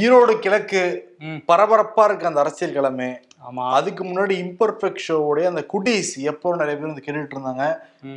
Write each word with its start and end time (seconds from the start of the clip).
ஈரோடு 0.00 0.34
கிழக்கு. 0.38 0.82
பரபரப்பா 1.48 2.04
இருக்கு 2.04 2.28
அந்த 2.28 2.40
அரசியல் 2.40 2.72
கிழமை. 2.72 3.08
ஆமா. 3.48 3.64
அதுக்கு 3.78 4.02
முன்னாடி 4.04 4.34
இம்பர்ஃபெக்ட் 4.44 5.02
ஷோவுடைய 5.08 5.44
அந்த 5.50 5.62
குட்டீஸ் 5.72 6.12
எப்போ 6.30 6.54
நிறைய 6.56 6.76
பேர் 6.80 6.90
வந்து 6.90 7.04
கேட்டுட்டு 7.06 7.36
இருந்தாங்க. 7.36 7.64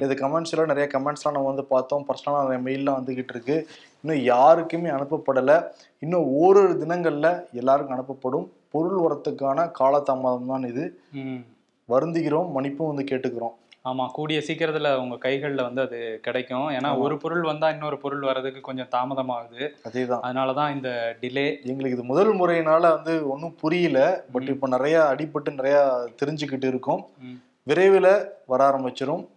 இது 0.04 0.14
கமெண்ட்ஸ்ல 0.22 0.66
நிறைய 0.66 0.86
கமெண்ட்ஸ்லாம் 0.94 1.36
நம்ம 1.38 1.48
வந்து 1.52 1.66
பார்த்தோம். 1.74 2.06
பர்சனலாக 2.08 2.46
நிறைய 2.46 2.62
மெயிலாம் 2.66 2.98
வந்துகிட்டு 3.00 3.34
இருக்கு. 3.36 3.58
இன்னும் 4.02 4.24
யாருக்குமே 4.24 4.90
அனுப்பப்படலை. 4.90 5.58
இன்னும் 6.00 6.28
ஓரிரு 6.44 6.72
தினங்கள்ல 6.84 7.30
எல்லாருக்கும் 7.52 7.98
அனுப்பப்படும். 7.98 8.48
பொருள் 8.72 9.04
வரத்துக்கான 9.06 9.68
காலதாமதம் 9.80 10.50
தான் 10.54 10.70
இது 10.72 10.86
வருந்துகிறோம் 11.90 12.50
மன்னிப்பும் 12.56 12.92
வந்து 12.92 13.04
கேட்டுக்கிறோம். 13.12 13.56
ஆமா 13.86 14.08
கூடிய 14.08 14.40
சீக்கிரத்துல 14.40 14.96
உங்க 14.96 15.30
கைகள்ல 15.30 15.56
வந்து 15.56 15.82
அது 15.82 16.20
கிடைக்கும். 16.22 16.70
ஏன்னா. 16.70 16.98
ஒரு 16.98 17.18
பொருள் 17.18 17.42
வந்தா 17.42 17.70
இன்னொரு 17.70 17.98
பொருள் 17.98 18.20
வர்றதுக்கு 18.20 18.62
கொஞ்சம் 18.62 18.88
தாமதமாகுது. 18.92 19.70
அதேதான். 19.90 20.22
அதனாலதான் 20.22 20.74
இந்த 20.74 21.18
டிலே 21.22 21.62
எங்களுக்கு 21.62 21.98
இது 21.98 22.04
முதல் 22.04 22.40
முறையினால 22.40 22.80
வந்து 22.80 23.30
ஒன்றும் 23.30 23.56
புரியல. 23.56 24.24
பட் 24.32 24.48
இப்போ 24.48 24.68
நிறைய 24.68 25.16
அடிபட்டு 25.16 25.54
நிறைய 25.54 25.98
தெரிஞ்சுக்கிட்டு 26.24 26.68
இருக்கோம். 26.68 27.10
விரைவில் 27.64 28.30
வர 28.46 28.70
ஆரம்பிச்சிரும். 28.70 29.28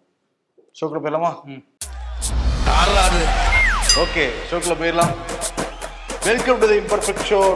ஷோக்கில் 0.81 1.03
போயிடலாமா? 1.05 1.45
ம். 1.45 1.63
ஓகே 3.99 4.29
ஷோக்கில் 4.51 4.81
போயிடலாம். 4.81 5.13
Welcome 6.25 6.59
to 6.59 6.69
the 6.69 6.79
imperfect 6.79 7.29
show 7.31 7.55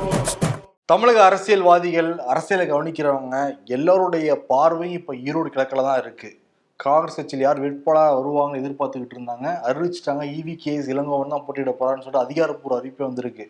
தமிழக 0.85 1.25
அரசியல்வாதிகள் 1.25 2.19
அரசியலை 2.19 2.71
கவனிக்கிறவங்க 2.71 3.65
எல்லாருடைய 3.65 4.35
பார்வையும் 4.49 4.99
இப்போ 4.99 5.15
ஈரோடு 5.15 5.47
கிழக்கில் 5.47 5.83
தான் 5.83 6.01
இருக்கு. 6.03 6.42
காங்கிரஸ் 6.85 7.19
கட்சியில் 7.19 7.45
யார் 7.47 7.63
வேட்பாளராக 7.65 8.15
வருவாங்கன்னு 8.19 8.61
எதிர்பார்த்துக்கிட்டு 8.63 9.17
இருந்தாங்க. 9.17 9.49
அறிவிச்சிட்டாங்க. 9.69 10.25
இவி 10.39 10.55
கேஎஸ் 10.65 10.89
இளங்கோவன் 10.95 11.35
தான் 11.35 11.45
போட்டியிட 11.47 11.73
போறான்னு 11.81 12.05
சொல்லிட்டு 12.05 12.25
அதிகாரப்பூர்வ 12.27 12.79
அறிவிப்பே 12.81 13.05
வந்திருக்கு. 13.09 13.45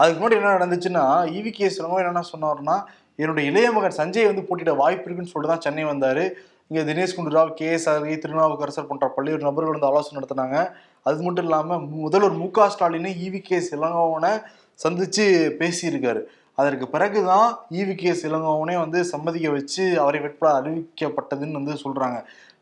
அதுக்கு 0.00 0.18
முன்னாடி 0.20 0.38
என்ன 0.40 0.54
நடந்துச்சுன்னா 0.56 1.04
இவி 1.38 1.52
கேஎஸ் 1.58 1.78
இளங்கோவன் 1.80 2.10
என்ன 2.12 2.24
சொன்னார்னா 2.32 2.76
என்னுடைய 3.22 3.50
இளைய 3.50 3.68
மகன் 3.76 3.98
சஞ்சய் 4.00 4.28
வந்து 4.30 4.46
போட்டியிட 4.48 4.72
வாய்ப்பு 4.82 5.06
இருக்குன்னு 5.06 5.32
சொல்லிட்டு 5.32 5.54
தான் 5.54 5.64
சென்னை 5.66 5.84
வந்தாரு. 5.92 6.24
இங்க 6.68 6.82
Dinesh 6.88 7.14
Gundu 7.14 7.34
Rao 7.36 7.50
K 7.58 7.66
S 7.76 7.88
R V 7.92 8.14
Thirunavukkarasar 8.22 8.86
போன்ற 8.90 9.06
பல்வேறு 9.16 9.42
நபர்கள் 9.48 9.74
வந்து 9.74 9.88
ஆலோசனை 9.88 10.16
நடத்தினாங்க. 10.18 10.58
அது 11.08 11.24
மட்டும் 11.26 11.46
இல்லாம 11.48 11.78
முதல்வர் 12.04 12.38
மு 12.42 12.46
க 12.56 12.68
ஸ்டாலின் 12.74 13.10
இவி 13.26 13.40
கேஎஸ் 13.48 13.68
இளங்கோவனை 13.76 14.30
சந்திச்சு 14.84 15.24
பேசியிருக்காரு. 15.60 16.22
அதற்கு 16.60 16.86
பிறகுதான் 16.94 17.48
இவி 17.80 17.94
கேஎஸ் 18.00 18.24
இளங்கோவனே 18.28 18.74
வந்து 18.84 18.98
சம்மதிக்க 19.10 19.50
வச்சு 19.58 19.84
அவரை 20.02 20.18
வேட்பாளர் 20.24 20.58
அறிவிக்கப்பட்டதுன்னு 20.60 21.58
வந்து 21.60 21.76
சொல்றாங்க. 21.84 22.18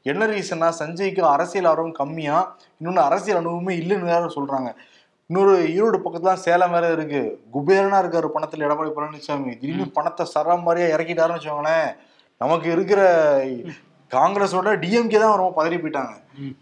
என்ன 0.06 0.26
ரீசன்னா 0.32 0.68
சஞ்சய்க்கு 0.80 1.22
அரசியல் 1.34 1.68
ஆர்வம் 1.70 1.98
கம்மியா 2.00 2.36
இன்னொன்று 2.80 3.02
அரசியல் 3.08 3.40
அனுபவமே 3.40 3.72
இல்லைன்னு 3.80 4.10
வேற 4.12 4.30
சொல்றாங்க. 4.36 4.70
இன்னொரு 5.30 5.54
ஈரோடு 5.74 5.98
பக்கத்துல 6.04 6.30
தான் 6.30 6.44
சேலம் 6.44 6.72
வேற 6.76 6.86
இருக்கு. 6.96 7.20
குபேரனா 7.54 7.98
இருக்காரு 8.02 8.28
பணத்துல 8.36 8.66
எடப்பாடி 8.66 8.92
பழனிசாமி 8.94 9.52
திடீர்னு 9.60 9.86
பணத்தை 9.98 10.24
சர 10.34 10.56
மாதிரியா 10.66 10.88
இறக்கிட்டாருன்னு 10.94 11.38
வச்சுக்கோங்களேன். 11.38 11.90
நமக்கு 12.40 12.68
இருக்கிற 12.76 13.00
காங்கிரஸோட 14.10 14.68
டிஎம்கே 14.82 15.18
தான் 15.22 15.38
ரொம்ப 15.40 15.54
பதறி 15.58 15.76
போயிட்டாங்க. 15.82 16.14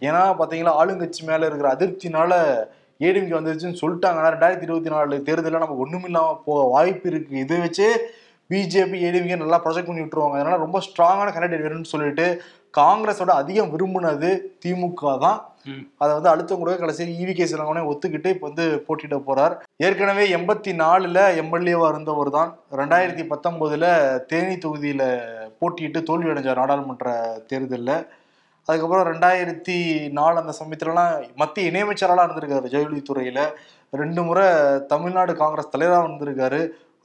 ஏன்னா 0.07 0.23
பாத்தீங்களா 0.41 0.75
ஆளுங்கட்சி 0.81 1.23
மேல 1.31 1.49
இருக்கிற 1.49 1.69
அதிருப்தினால 1.75 2.33
ஏடிஎம்கே 3.01 3.37
வந்துருச்சுன்னு 3.39 3.81
சொல்லிட்டாங்க 3.83 4.21
ஆனா 4.21 4.31
ரெண்டாயிரத்தி 4.35 4.67
இருபத்தி 4.69 4.91
நாலு 4.95 5.17
தேர்தலில் 5.27 5.63
நமக்கு 5.63 5.83
ஒண்ணுமில்லாம 5.85 6.35
போக 6.47 6.61
வாய்ப்பு 6.75 7.07
இருக்கு. 7.13 7.35
இதை 7.45 7.59
வச்சு 7.65 7.87
பிஜேபி 8.51 8.99
ஏடிஎம்கே 9.07 9.39
நல்லா 9.43 9.59
ப்ரொஜெக்ட் 9.65 9.91
பண்ணி 9.91 10.03
விட்டுருவாங்க. 10.05 10.37
அதனால 10.39 10.59
ரொம்ப 10.65 10.79
ஸ்ட்ராங்கான 10.87 11.33
கேண்டிடேட் 11.35 11.65
வேணும்னு 11.67 11.93
சொல்லிட்டு 11.95 12.27
காங்கிரஸோட 12.79 13.33
அதிகம் 13.43 13.73
விரும்பினது 13.75 14.31
திமுக 14.63 15.13
தான். 15.25 15.39
அதை 16.03 16.11
வந்து 16.17 16.31
அடுத்தவங்க 16.33 16.63
கூட 16.63 16.75
கடைசி 16.81 17.05
இவி 17.23 17.33
கே 17.39 17.47
சிலங்கோனே 17.51 17.83
ஒத்துக்கிட்டு 17.91 18.29
இப்போ 18.35 18.47
வந்து 18.49 18.67
போட்டியிட 18.87 19.17
போறார். 19.29 19.55
ஏற்கனவே 19.87 20.25
எண்பத்தி 20.37 20.73
நாலுல 20.83 21.19
எம்எல்ஏவா 21.43 21.89
இருந்தவர் 21.93 22.31
தான். 22.39 22.51
ரெண்டாயிரத்தி 22.81 23.25
பத்தொன்பதுல 23.33 23.87
தேனி 24.33 24.57
தொகுதியில 24.65 25.03
போட்டியிட்டு 25.61 26.03
தோல்வி 26.11 26.33
அடைஞ்சார் 26.33 26.63
நாடாளுமன்ற 26.63 27.11
தேர்தலில். 27.51 27.95
அதுக்கப்புறம் 28.69 29.09
ரெண்டாயிரத்தி 29.13 29.77
நாலு 30.19 30.37
அந்த 30.41 30.55
சமயத்துலலாம் 30.61 31.13
மத்திய 31.43 31.71
இணையமைச்சராலாம் 31.71 32.27
இருந்திருக்காரு 32.27 32.73
ஜெயலலிதுறையில 32.75 33.43
ரெண்டு 33.93 34.23
முறை 34.29 34.47
தமிழ்நாடு 34.93 35.33
காங்கிரஸ் 35.43 35.75
தலைவராக 35.75 36.07
இருந்திருக்காரு 36.07 36.61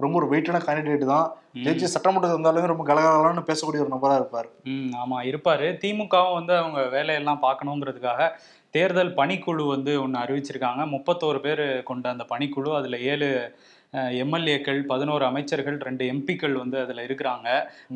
ரொம்ப 0.06 0.18
ஒரு 0.22 0.28
வெயிட்டான 0.32 0.60
கேண்டிடேட் 0.68 1.12
தான். 1.14 1.28
ஜெயிச்சு 1.66 1.94
சட்டமன்றத்தில் 1.94 2.40
வந்தாலுமே 2.40 2.72
ரொம்ப 2.72 2.86
கலகலன்னு 2.90 3.48
பேசக்கூடிய 3.50 3.84
ஒரு 3.86 3.94
நபரா 3.96 4.16
இருப்பார். 4.22 4.50
ம் 4.74 4.92
ஆமா 5.02 5.18
இருப்பாரு. 5.32 5.68
திமுகவும் 5.84 6.38
வந்து 6.40 6.54
அவங்க 6.62 6.82
வேலையெல்லாம் 6.96 7.44
பார்க்கணுங்கிறதுக்காக 7.46 8.30
தேர்தல் 8.76 9.16
பணிக்குழு 9.18 9.64
வந்து 9.76 9.92
ஒன்று 10.04 10.18
அறிவிச்சிருக்காங்க. 10.24 10.84
முப்பத்தோரு 10.96 11.40
பேர் 11.46 11.66
கொண்ட 11.90 12.06
அந்த 12.16 12.26
பணிக்குழு 12.32 12.72
அதுல 12.80 12.98
ஏழு 13.12 13.30
எம்எல்ஏக்கள் 14.22 14.80
பதினோரு 14.92 15.24
அமைச்சர்கள் 15.28 15.76
ரெண்டு 15.88 16.04
எம்பிக்கள் 16.14 16.56
வந்து 16.62 16.78
அதுல 16.84 17.02
இருக்கிறாங்க. 17.08 17.50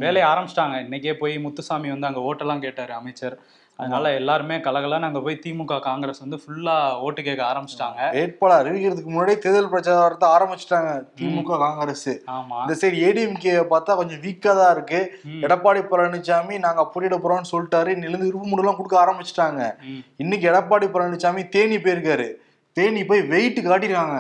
வேலையை 0.04 0.26
ஆரம்பிச்சிட்டாங்க. 0.32 0.76
இன்னைக்கே 0.86 1.14
போய் 1.22 1.36
முத்துசாமி 1.46 1.90
வந்து 1.94 2.10
அங்க 2.10 2.22
ஓட்டெல்லாம் 2.28 2.66
கேட்டாரு 2.66 2.94
அமைச்சர். 3.00 3.36
அதனால 3.80 4.14
எல்லாருமே 4.14 4.56
கலகலன்னு 4.58 5.08
அங்க 5.08 5.20
போய் 5.22 5.40
திமுக 5.46 5.80
காங்கிரஸ் 5.80 6.20
வந்து 6.20 6.40
ஃபுல்லா 6.44 7.00
ஓட்டு 7.00 7.24
கேட்க 7.24 7.44
ஆரம்பிச்சிட்டாங்க. 7.44 8.12
வேட்பாளர் 8.14 8.60
அறிவிக்கிறதுக்கு 8.62 9.12
முன்னாடியே 9.12 9.38
தேர்தல் 9.38 9.70
பிரச்சாரத்தை 9.70 10.30
ஆரம்பிச்சிட்டாங்க 10.30 10.92
திமுக 11.20 11.58
காங்கிரஸ். 11.58 12.10
ஆமா. 12.28 12.60
இந்த 12.62 12.76
சைடு 12.82 12.98
ஏடிஎம்கே 13.10 13.54
பார்த்தா 13.74 13.96
கொஞ்சம் 13.96 14.22
வீக்கா 14.22 14.54
தான் 14.62 14.74
இருக்கு. 14.76 15.02
எடப்பாடி 15.46 15.84
பழனிசாமி 15.92 16.58
நாங்க 16.60 16.84
போட்டியிட 16.86 17.18
போறோம்னு 17.18 17.52
சொல்லிட்டாரு. 17.52 17.88
இன்னிலிருந்து 17.88 18.30
விருப்ப 18.30 18.50
முடியெல்லாம் 18.50 18.80
கொடுக்க 18.82 18.98
ஆரம்பிச்சிட்டாங்க. 19.06 19.72
இன்னைக்கு 20.18 20.52
எடப்பாடி 20.52 20.90
பழனிசாமி 20.98 21.50
தேனி 21.50 21.78
போயிருக்காரு. 21.78 22.30
தேனி 22.78 23.02
போய் 23.10 23.22
வெயிட் 23.22 23.60
காட்டிருக்காங்க. 23.60 24.18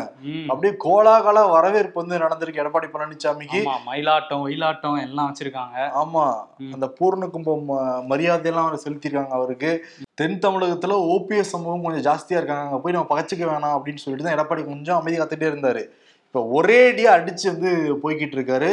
அப்படியே 0.47 0.73
கோலாகல 0.85 1.49
வரவேற்பு 1.51 1.97
வந்து 2.01 2.19
நடந்திருக்கு 2.23 2.61
எடப்பாடி 2.63 2.87
பழனிசாமிக்கு 2.93 3.59
மயிலாட்டம் 3.89 4.43
ஒயிலாட்டம் 4.45 5.01
எல்லாம் 5.01 5.29
வச்சிருக்காங்க. 5.29 5.77
ஆமா. 6.01 6.25
அந்த 6.73 6.87
பூர்ண 6.99 7.29
கும்பம் 7.29 7.69
மரியாதையெல்லாம் 8.11 8.67
அவர் 8.67 8.83
செலுத்திருக்காங்க 8.85 9.33
அவருக்கு. 9.39 9.71
தென் 10.13 10.39
தமிழகத்துல 10.39 10.97
ஓபிஎஸ் 11.13 11.53
சமூகம் 11.53 11.83
கொஞ்சம் 11.83 12.07
ஜாஸ்தியா 12.07 12.37
இருக்காங்க. 12.37 12.63
அங்க 12.63 12.77
போய் 12.77 12.93
நம்ம 12.93 13.09
பகச்சிக்க 13.15 13.45
வேணாம் 13.51 13.77
அப்படின்னு 13.77 14.03
சொல்லிட்டு 14.05 14.27
தான் 14.27 14.39
எடப்பாடி 14.39 14.65
கொஞ்சம் 14.65 14.99
அமைதி 14.99 15.19
காத்துட்டே 15.19 15.49
இருந்தாரு. 15.51 15.83
இப்ப 16.37 16.61
ஒரேடியா 16.61 17.11
அடிச்சு 17.17 17.45
வந்து 17.45 17.71
போய்கிட்டு 18.03 18.35
இருக்காரு. 18.37 18.69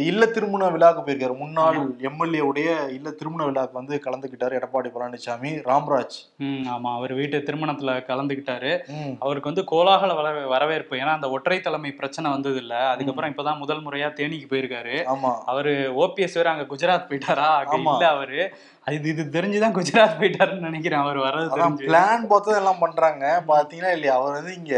இல்ல 0.00 0.26
திருமண 0.26 0.66
விழாக்கு 0.68 1.00
போயிருக்காரு. 1.00 1.36
முன்னாள் 1.36 1.94
எம்எல்ஏ 2.00 2.40
உடைய 2.40 2.86
இல்ல 2.92 3.10
திருமண 3.10 3.44
விழாக்கு 3.44 3.72
வந்து 3.72 4.00
கலந்துக்கிட்டாரு 4.04 4.58
எடப்பாடி 4.58 4.90
பழனிசாமி 4.96 5.50
ராம்ராஜ். 5.64 6.16
ஆமா. 6.66 6.94
அவர் 6.94 7.12
வீட்டு 7.12 7.38
திருமணத்துல 7.38 7.96
கலந்துக்கிட்டாரு. 8.10 8.72
ம், 8.86 9.16
அவருக்கு 9.18 9.52
வந்து 9.52 9.64
கோலாகல 9.70 10.14
வர 10.14 10.46
வரவேற்பு. 10.46 10.96
ஏன்னா 10.96 11.14
அந்த 11.18 11.30
ஒற்றை 11.30 11.60
தலைமை 11.60 11.92
பிரச்சனை 11.92 12.30
வந்தது 12.30 12.56
இல்ல 12.56 12.88
அதுக்கப்புறம் 12.88 13.34
இப்பதான் 13.34 13.58
முதல் 13.58 13.84
முறையா 13.84 14.10
தேனிக்கு 14.12 14.48
போயிருக்காரு. 14.50 14.96
ஆமா. 15.14 15.32
அவரு 15.44 15.72
ஓபிஎஸ் 15.98 16.34
வேற 16.34 16.50
அங்க 16.50 16.74
குஜராத் 16.74 17.08
போயிட்டாரா? 17.08 17.50
அங்க. 17.64 17.90
இல்ல 17.90 18.08
அவரு. 18.08 18.40
அது 18.86 19.08
இது 19.08 19.22
தெரிஞ்சுதான் 19.34 19.76
குஜராத் 19.76 20.18
போயிட்டாருன்னு 20.20 20.66
நினைக்கிறேன். 20.68 21.00
அவர் 21.00 21.18
வர்றது 21.18 21.68
பிளான் 21.84 22.26
பார்த்து 22.26 22.56
எல்லாம் 22.56 22.82
பண்றாங்க. 22.82 23.44
பாத்தீங்கன்னா 23.48 23.92
இல்லையா? 23.92 24.14
அவர் 24.14 24.32
வந்து 24.32 24.54
இங்க. 24.56 24.74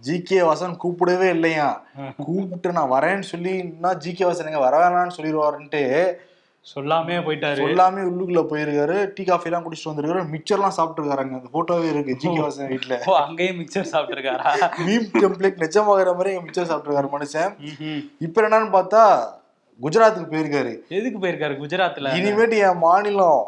ஜி 0.00 0.22
கே 0.22 0.40
வாசன் 0.40 0.76
கூப்பிடவே 0.82 1.28
இல்லையா. 1.28 1.82
கூப்பிட்டு 2.16 2.72
நான் 2.72 2.92
வரேன்னு 2.92 3.24
சொல்லினா 3.32 3.92
ஜி 3.96 4.12
கே 4.12 4.24
வாசன் 4.24 4.50
எங்க 4.52 4.58
வர 4.58 4.82
வேணாம்னு 4.82 5.16
சொல்லிடுவாருன்ட்டு 5.16 5.82
சொல்லாமே 6.76 7.14
போயிட்டாரு. 7.26 7.60
சொல்லாமே 7.60 8.02
உள்ளுக்குள்ள 8.08 8.42
போயிருக்காரு. 8.50 8.96
டீ 9.14 9.22
காஃபி 9.24 9.48
எல்லாம் 9.50 9.64
குடிச்சிட்டு 9.64 9.90
வந்திருக்காரு. 9.90 10.26
மிக்சர்லாம் 10.34 10.76
சாப்பிட்டு 10.78 11.10
இருக்காங்க 11.10 11.38
அந்த 11.38 11.50
போட்டோவே 11.54 11.88
இருக்கு 11.88 12.16
ஜி 12.16 12.28
கே 12.28 12.40
வாசன் 12.40 12.70
வீட்டுல 12.72 12.98
அங்கேயும் 13.24 13.58
மிக்சர் 13.60 13.92
சாப்பிட்டுருக்காரா? 13.92 14.52
மீம் 14.86 15.08
டெம்ப்ளேட் 15.22 15.62
நிஜமாகிற 15.64 16.12
மாதிரி 16.18 16.34
மிக்சர் 16.36 16.70
சாப்பிட்டு 16.72 17.18
மனுஷன். 17.18 17.54
இப்ப 18.18 18.42
என்னன்னு 18.42 18.74
பார்த்தா 18.78 19.04
குஜராத்துக்கு 19.82 20.32
போயிருக்காரு. 20.32 20.72
எதுக்கு 20.88 21.18
போயிருக்காரு 21.18 21.54
குஜராத்ல? 21.58 22.10
இனிமேட்டு 22.18 22.56
என் 22.58 22.78
மாநிலம். 22.78 23.42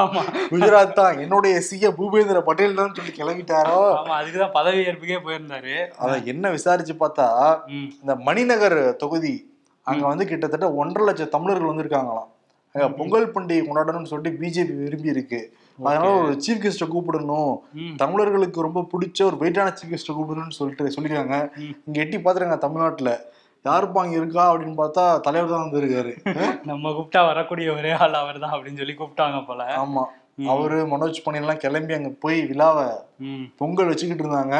ஆமா. 0.00 0.22
குஜராத் 0.50 0.92
தான். 0.92 1.20
என்னுடைய 1.20 1.62
சிஎ 1.70 1.90
பூபேந்திர 1.90 2.40
பட்டேல் 2.40 2.74
தான் 2.74 2.94
சொல்லி 2.94 3.12
கிளம்பிட்டாரோ? 3.18 3.78
அதுக்குதான் 4.16 4.52
பதவி 4.52 4.86
ஏற்புக்கே 4.86 5.18
போயிருந்தாரு. 5.26 5.76
அத 5.98 6.16
என்ன 6.24 6.50
விசாரிச்சு 6.50 6.92
பார்த்தா 6.94 7.28
இந்த 8.00 8.16
மணிநகர் 8.28 8.96
தொகுதி 8.96 9.34
அங்க 9.86 10.06
வந்து 10.06 10.26
கிட்டத்தட்ட 10.26 10.74
ஒன்றரை 10.74 11.06
லட்சம் 11.06 11.28
தமிழர்கள் 11.28 11.70
வந்திருக்காங்களாம். 11.70 12.28
அங்க 12.74 12.88
பொங்கல் 12.90 13.32
பண்டிகை 13.34 13.62
கொண்டாடணும்னு 13.66 14.04
சொல்லிட்டு 14.04 14.38
பிஜேபி 14.40 14.74
விரும்பி 14.82 15.08
இருக்கு. 15.08 15.40
அதனால 15.78 16.10
ஒரு 16.20 16.32
சீஃப் 16.34 16.62
கெஸ்ட 16.64 16.86
கூப்பிடணும். 16.86 17.52
தமிழர்களுக்கு 17.96 18.60
ரொம்ப 18.62 18.86
பிடிச்ச 18.92 19.22
ஒரு 19.22 19.36
வெயிட்டான 19.36 19.72
சீஃப் 19.78 19.92
கெஸ்ட 19.94 20.12
கூப்பிடணும்னு 20.12 20.58
சொல்லிட்டு 20.58 20.94
சொல்லிருக்காங்க 20.96 21.36
ம். 21.56 21.74
இங்க 21.86 22.00
எட்டி 22.00 22.16
பாத்துருங்க 22.18 22.58
தமிழ்நாட்டுல. 22.58 23.12
யாருப்பா 23.64 24.02
அங்க 24.02 24.16
இருக்கா 24.18 24.44
அப்படின்னு 24.50 24.76
பார்த்தா 24.76 25.02
தலைவர் 25.24 25.52
தான் 25.52 25.64
வந்திருக்காரு 25.64 26.12
நம்ம 26.70 26.92
கூப்பிட்டா 26.96 27.22
வரக்கூடிய 27.26 27.68
ஒரே 27.78 27.90
ஆள் 28.02 28.20
அவர் 28.20 28.42
தான் 28.44 28.54
அப்படின்னு 28.54 28.80
சொல்லி 28.82 28.94
கூப்பிட்டாங்க 28.96 29.40
போல. 29.48 29.62
ஆமா. 29.80 30.04
அவரு 30.52 30.76
மனோஜ் 30.92 31.24
பணியெல்லாம் 31.24 31.64
கிளம்பி 31.64 31.94
அங்க 31.96 32.10
போய் 32.22 32.38
விழாவை 32.50 32.86
பொங்கல் 33.60 33.90
வச்சுக்கிட்டு 33.90 34.24
இருந்தாங்க. 34.24 34.54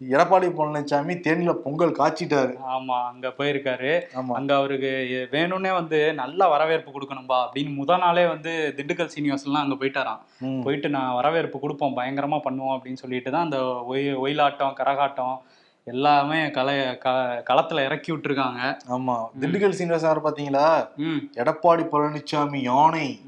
எடப்பாடி 0.00 0.46
பழனிசாமி 0.56 1.14
தேனியில 1.26 1.52
பொங்கல் 1.64 1.96
காய்ச்சிட்டாரு. 1.98 2.52
ஆமா 2.74 2.96
அங்க 3.10 3.26
போயிருக்காரு. 3.38 3.92
அங்க 4.38 4.50
அவருக்கு 4.58 4.90
வேணும்னே 5.34 5.72
வந்து 5.78 5.98
நல்ல 6.22 6.48
வரவேற்பு 6.54 6.90
கொடுக்கணும்பா 6.90 7.38
அப்படின்னு 7.44 7.72
முத 7.80 7.98
நாளே 8.04 8.24
வந்து 8.26 8.52
திண்டுக்கல் 8.78 9.12
சீனிவாசன்லாம் 9.14 9.64
அங்க 9.66 9.78
போயிட்டாராம். 9.82 10.20
போயிட்டு 10.66 10.90
நான் 10.96 11.16
வரவேற்பு 11.20 11.58
கொடுப்போம் 11.58 11.98
பயங்கரமா 12.00 12.40
பண்ணுவோம் 12.46 12.76
அப்படின்னு 12.76 13.02
சொல்லிட்டு 13.04 13.32
தான் 13.36 13.46
அந்த 13.48 13.60
ஒய் 13.92 14.08
ஒயிலாட்டம் 14.24 14.78
கரகாட்டம் 14.80 15.36
எல்லாமே 15.84 16.50
கலை 16.50 16.98
க- 16.98 17.42
களத்துல 17.50 17.84
இறக்கி 17.84 18.12
விட்டுருக்காங்க. 18.12 18.76
ஆமா. 18.88 19.28
திண்டுக்கல் 19.40 19.70
சீனிவாசன் 19.70 20.24
பாத்தீங்களா? 20.24 20.88
ம். 20.96 21.16
எடப்பாடி 21.34 21.86
பழனிசாமி 21.92 22.56
யானை. 22.56 23.20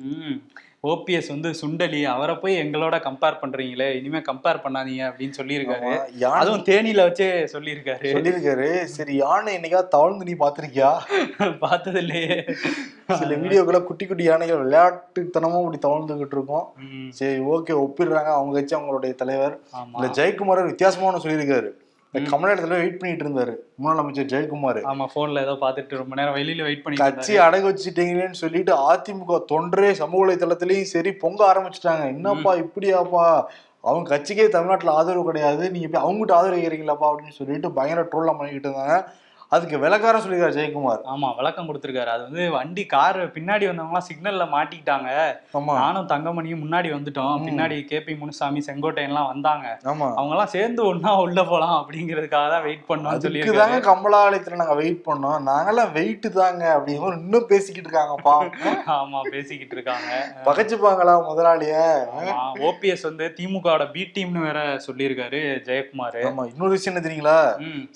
ஓபிஎஸ் 0.83 1.29
வந்து 1.29 1.51
சுண்டலி 1.51 2.05
அவரை 2.05 2.35
போய் 2.35 2.61
எங்களோட 2.61 2.95
கம்பேர் 3.01 3.37
பண்றீங்களே 3.43 3.95
இனிமே 3.95 4.19
கம்பேர் 4.19 4.61
பண்ணாதீங்க 4.65 5.09
அப்படின்னு 5.09 5.33
சொல்லியிருக்காரு. 5.37 6.09
அதுவும் 6.39 6.65
தேனியில 6.65 6.99
வச்சே 6.99 7.49
சொல்லியிருக்காரு. 7.53 8.01
சொல்லியிருக்காரு. 8.01 8.85
சரி 8.85 9.15
யானை 9.15 9.57
என்னைக்காவது 9.57 9.89
தவழ்ந்து 9.89 10.25
நீ 10.25 10.33
பாத்திருக்கியா? 10.33 10.99
பார்த்தது 11.59 11.99
இல்லையே 11.99 12.45
சில 13.09 13.35
வீடியோக்குள்ள 13.35 13.83
குட்டி 13.83 14.07
குட்டி 14.07 14.23
யானைகள் 14.23 14.67
விளையாட்டுத்தனமா 14.67 15.73
இப்படி 15.73 15.79
தவழ்ந்துகிட்டு 15.89 16.33
இருக்கும். 16.33 16.67
சரி 17.09 17.41
ஓகே 17.41 17.71
ஒப்பிடுறாங்க. 17.71 18.25
அவங்க 18.25 18.51
வச்சு 18.51 18.79
அவங்களுடைய 18.79 19.15
தலைவர். 19.15 19.59
இந்த 20.03 20.09
ஜெயக்குமார் 20.09 20.65
வித்தியாசமான 20.65 21.17
சொல்லியிருக்காரு. 21.17 21.71
இந்த 22.15 22.29
கமலாடத்துல 22.33 22.77
வெயிட் 22.81 22.99
பண்ணிட்டு 22.99 23.25
இருந்தாரு. 23.25 23.55
முன்னாள் 23.77 24.03
அமைச்சர் 24.03 24.31
ஜெயக்குமார். 24.33 24.79
ஆமா 24.93 25.07
போன்ல 25.15 25.41
ஏதோ 25.41 25.55
பார்த்துட்டு 25.61 25.97
ரொம்ப 25.97 26.15
நேரம் 26.15 26.35
வெளியில 26.35 26.63
வெயிட் 26.63 26.83
பண்ணி 26.83 26.99
கட்சி 26.99 27.39
அடகு 27.39 27.67
வச்சுட்டீங்களேன்னு 27.71 28.43
சொல்லிட்டு 28.43 28.73
அதிமுக 28.93 29.41
தொண்டரே 29.53 29.91
சமூக 29.91 30.21
வலைதளத்திலயும் 30.25 30.93
சரி 30.95 31.13
பொங்க 31.13 31.41
ஆரம்பிச்சுட்டாங்க. 31.53 32.07
என்னப்பா 32.07 32.55
இப்படியாப்பா? 32.55 33.45
அவங்க 33.81 34.19
கட்சிக்கே 34.19 34.49
தமிழ்நாட்டுல 34.49 34.91
ஆதரவு 34.91 35.25
கிடையாது. 35.25 35.71
நீங்க 35.71 35.89
போய் 35.89 36.05
அவங்ககிட்ட 36.05 36.33
ஆதரவு 36.33 36.63
கேறீங்களாப்பா 36.63 37.09
அப்படின்னு 37.11 37.39
சொல்லிட்டு 37.41 37.73
பயங்கர 37.73 38.09
ட்ரோல்லாம் 38.13 38.39
பண்ணிக்கிட்டு 38.39 38.69
இருந்தாங்க. 38.69 38.97
அதுக்கு 39.55 39.77
விளக்காரம் 39.83 40.23
சொல்லியிருக்காரு 40.23 40.57
ஜெயக்குமார். 40.57 41.03
ஆமா 41.13 41.29
விளக்கம் 41.39 41.67
கொடுத்திருக்காரு. 41.69 42.11
அது 42.15 42.23
வந்து 42.29 42.45
வண்டி 42.55 42.85
கார் 42.93 43.19
பின்னாடி 43.35 43.65
வந்தவங்க 43.69 43.93
எல்லாம் 43.93 44.07
சிக்னல்ல 44.09 44.45
மாட்டிக்கிட்டாங்க 44.55 45.11
நானும் 45.81 46.09
தங்கமணியும் 46.13 46.63
முன்னாடி 46.65 46.89
வந்துட்டோம். 46.95 47.37
பின்னாடி 47.47 47.77
கேபி 47.91 48.15
முனுசாமி 48.23 48.61
செங்கோட்டையன் 48.69 49.13
எல்லாம் 49.13 49.29
வந்தாங்க. 49.33 49.67
அவங்க 50.19 50.33
எல்லாம் 50.37 50.53
சேர்ந்து 50.55 50.83
ஒண்ணா 50.91 51.13
உள்ள 51.25 51.45
போலாம் 51.51 51.77
அப்படிங்கிறதுக்காக 51.81 52.49
தான் 52.55 52.65
வெயிட் 52.67 52.83
அதுக்கு 52.91 53.27
சொல்லியிருக்காரு. 53.27 53.61
தாங்க 53.63 53.79
கமலாலயத்துல 53.91 54.59
நாங்க 54.63 54.77
வெயிட் 54.83 55.01
பண்ணோம். 55.09 55.39
நாங்கெல்லாம் 55.51 55.93
வெயிட் 55.99 56.29
தாங்க 56.41 56.65
அப்படின்னு 56.77 57.13
இன்னும் 57.21 57.49
பேசிக்கிட்டு 57.53 57.89
இருக்காங்கப்பா. 57.89 58.35
ஆமா 58.99 59.21
பேசிக்கிட்டு 59.37 59.75
இருக்காங்க. 59.79 60.11
பகைச்சுப்பாங்களா 60.49 61.17
முதலாளிய? 61.31 61.77
ஓபிஎஸ் 62.71 63.09
வந்து 63.11 63.29
திமுகவோட 63.39 63.87
பி 63.95 64.05
டீம்னு 64.17 64.45
வேற 64.49 64.59
சொல்லியிருக்காரு 64.89 65.41
ஜெயக்குமார். 65.71 66.21
ஆமா 66.33 66.45
இன்னொரு 66.53 66.75
விஷயம் 66.77 66.95
என்ன 66.95 67.07
தெரியுங்களா? 67.09 67.39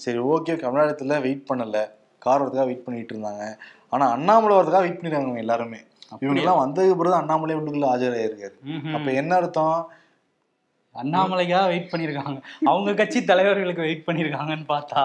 சரி 0.07 0.19
ஓகே 0.33 0.59
கமலாலயத்துல 0.65 1.21
வெயிட் 1.27 1.40
பண்ணல 1.49 1.79
கார் 2.25 2.43
வரதுக்காக 2.43 2.69
வெயிட் 2.71 2.85
பண்ணிட்டு 2.85 3.15
இருந்தாங்க. 3.15 3.45
ஆனா 3.89 4.07
அண்ணாமலை 4.17 4.57
வரதுக்காக 4.57 4.85
வெயிட் 4.87 4.99
பண்ணிருக்காங்க 4.99 5.45
எல்லாருமே. 5.45 5.81
இவங்க 6.21 6.41
எல்லாம் 6.41 6.61
வந்ததுக்கு 6.63 7.01
பிறகு 7.01 7.21
அண்ணாமலை 7.21 7.57
உள்ளுக்குள்ள 7.57 7.89
ஆஜராயிருக்காரு. 7.95 8.57
அப்ப 8.97 9.11
என்ன 9.21 9.33
அர்த்தம்? 9.35 9.81
அண்ணாமலைக்காக 10.95 11.67
வெயிட் 11.73 11.91
பண்ணிருக்காங்க. 11.93 12.39
அவங்க 12.71 12.95
கட்சி 12.95 13.19
தலைவர்களுக்கு 13.25 13.87
வெயிட் 13.87 14.07
பண்ணிருக்காங்கன்னு 14.07 14.67
பார்த்தா 14.75 15.03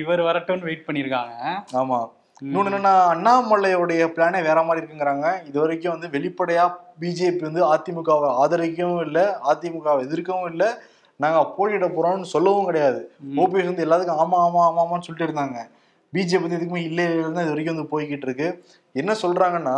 இவர் 0.00 0.22
வரட்டும்னு 0.28 0.68
வெயிட் 0.70 0.86
பண்ணிருக்காங்க. 0.88 1.34
ஆமா. 1.82 2.00
இன்னொன்னு 2.42 2.70
என்னன்னா 2.70 2.92
அண்ணாமலையுடைய 3.12 4.02
பிளானே 4.16 4.40
வேற 4.48 4.58
மாதிரி 4.62 4.82
இருக்குங்கிறாங்க. 4.82 5.28
இது 5.48 5.56
வரைக்கும் 5.60 5.94
வந்து 5.94 6.08
வெளிப்படையா 6.16 6.64
பிஜேபி 7.00 7.42
வந்து 7.48 7.62
அதிமுகவை 7.74 8.28
ஆதரிக்கவும் 8.42 9.02
இல்லை 9.06 9.24
அதிமுகவை 9.52 10.02
எதிர்க்கவும் 10.06 10.50
இல்லை 10.50 10.68
நாங்க 11.22 11.38
போட்டியிட 11.56 11.86
போறோம்னு 11.86 12.32
சொல்லவும் 12.34 12.68
கிடையாது. 12.68 13.00
ஓபிஎஸ் 13.42 13.70
வந்து 13.70 13.84
எல்லாத்துக்கும் 13.86 14.22
ஆமா 14.24 14.38
ஆமா 14.46 14.60
ஆமா 14.66 14.82
ஆமான்னு 14.84 15.06
சொல்லிட்டு 15.06 15.28
இருந்தாங்க. 15.28 15.58
பிஜேபி 16.12 16.44
வந்து 16.44 16.58
எதுக்குமே 16.58 16.82
இல்லை 16.88 17.04
இல்லைன்னு 17.04 17.42
இது 17.44 17.52
வரைக்கும் 17.54 17.74
வந்து 17.74 17.90
போய்கிட்டு 17.92 18.26
இருக்கு. 18.28 18.48
என்ன 19.00 19.12
சொல்றாங்கன்னா 19.22 19.74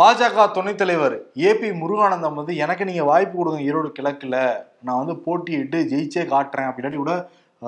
பாஜக 0.00 0.46
துணைத் 0.52 0.78
தலைவர் 0.82 1.16
ஏபி 1.48 1.68
முருகானந்தம் 1.80 2.38
வந்து 2.40 2.54
எனக்கு 2.56 2.84
நீங்க 2.84 3.04
வாய்ப்பு 3.04 3.36
கொடுங்க 3.38 3.60
ஈரோடு 3.68 3.90
கிழக்குல. 3.98 4.36
நான் 4.86 5.00
வந்து 5.02 5.16
போட்டியிட்டு 5.26 5.80
ஜெயிச்சே 5.92 6.24
காட்டுறேன். 6.34 6.68
அப்படின்னாடி 6.70 6.96
கூட 6.96 7.14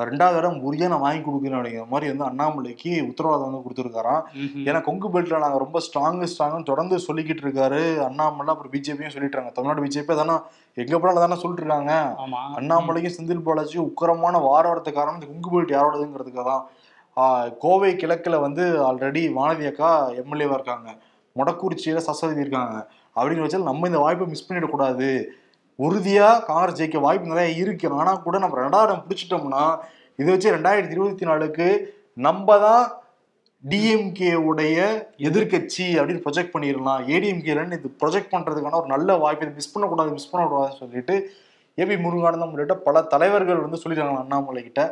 ரெண்டாவது 0.08 0.38
இடம் 0.40 0.58
உறுதியா 0.66 0.88
நான் 0.92 1.04
வாங்கி 1.04 1.22
கொடுக்குறேன் 1.26 1.56
அப்படிங்கிற 1.58 1.86
மாதிரி 1.92 2.06
வந்து 2.12 2.26
அண்ணாமலைக்கு 2.28 2.92
உத்தரவாதம் 3.10 3.46
வந்து 3.48 3.62
கொடுத்துருக்காராம். 3.64 4.22
ஏன்னா 4.68 4.80
கொங்கு 4.88 5.08
பெல்ட்ல 5.14 5.40
நாங்க 5.44 5.58
ரொம்ப 5.64 5.80
ஸ்ட்ராங் 5.86 6.20
ஸ்ட்ராங்னு 6.32 6.68
தொடர்ந்து 6.70 6.96
சொல்லிக்கிட்டு 7.06 7.44
இருக்காரு. 7.46 7.80
அண்ணாமலை 8.08 8.52
அப்புறம் 8.54 8.74
பிஜேபியும் 8.74 9.14
சொல்லிட்டு 9.14 9.36
இருக்காங்க 9.36 9.54
தமிழ்நாடு 9.58 9.84
பிஜேபி 9.86 10.16
தானே 10.22 10.36
எங்க 10.84 10.94
போனாலும் 10.98 11.24
தானே 11.24 11.40
சொல்லிட்டு 11.42 11.64
இருக்காங்க 11.64 11.92
அண்ணாமலைக்கும் 12.60 13.16
செந்தில் 13.16 13.46
பாலாஜியும் 13.48 13.88
உக்கரமான 13.90 14.40
வார 14.48 14.64
வரத்து 14.72 14.92
காரணம் 14.98 15.18
இந்த 15.18 15.28
குங்கு 15.32 15.52
பெல்ட் 15.54 15.74
யாரோடதுங்கிறதுக்காக 15.76 16.46
தான். 16.52 16.64
கோவை 17.64 17.90
கிழக்குல 18.00 18.38
வந்து 18.46 18.64
ஆல்ரெடி 18.88 19.22
வானதி 19.38 19.66
அக்கா 19.72 19.90
எம்எல்ஏவா 20.22 20.56
இருக்காங்க. 20.58 20.88
மொடக்குறிச்சியில 21.36 22.00
சசவதி 22.08 22.44
இருக்காங்க. 22.44 22.76
அப்படிங்கிற 23.16 23.44
வச்சால் 23.44 23.68
நம்ம 23.68 23.86
இந்த 23.90 24.00
வாய்ப்பை 24.02 24.26
மிஸ் 24.32 24.46
பண்ணிடக்கூடாது. 24.48 25.08
உறுதியா 25.78 26.28
காங்கிரஸ் 26.48 26.78
ஜெயிக்க 26.78 26.98
வாய்ப்பு 27.06 27.32
நிறைய 27.32 27.50
இருக்கு. 27.62 27.88
ஆனா 28.00 28.12
கூட 28.26 28.36
நம்ம 28.42 28.60
ரெண்டாவது 28.62 28.86
இடம் 28.88 29.02
பிடிச்சிட்டோம்னா 29.06 29.64
இதை 30.20 30.28
வச்சு 30.32 30.54
ரெண்டாயிரத்தி 30.56 30.96
இருபத்தி 30.96 31.24
நாலுக்கு 31.30 31.66
நம்ம 32.26 32.58
தான் 32.66 32.84
டிஎம்கே 33.64 34.30
உடைய 34.48 34.78
எதிர்க்கட்சி 35.28 35.86
அப்படின்னு 35.98 36.24
ப்ரொஜெக்ட் 36.26 36.54
பண்ணிடலாம். 36.54 37.00
ஏடிஎம்கேலன்னு 37.14 37.78
இது 37.80 37.88
ப்ரொஜெக்ட் 38.02 38.32
பண்றதுக்கான 38.34 38.78
ஒரு 38.82 38.90
நல்ல 38.94 39.16
வாய்ப்பு 39.24 39.44
இதை 39.46 39.54
மிஸ் 39.58 39.72
பண்ணக்கூடாது 39.74 40.14
மிஸ் 40.16 40.30
பண்ணக்கூடாதுன்னு 40.32 40.80
சொல்லிட்டு 40.82 41.16
ஏபி 41.78 41.94
முருகானந்தம் 42.02 42.52
உள்ளிட்ட 42.52 42.74
பல 42.84 43.02
தலைவர்கள் 43.12 43.64
வந்து 43.64 43.80
சொல்லிடுறாங்க 43.80 44.20
அண்ணாமலை 44.24 44.60
கிட்ட. 44.62 44.82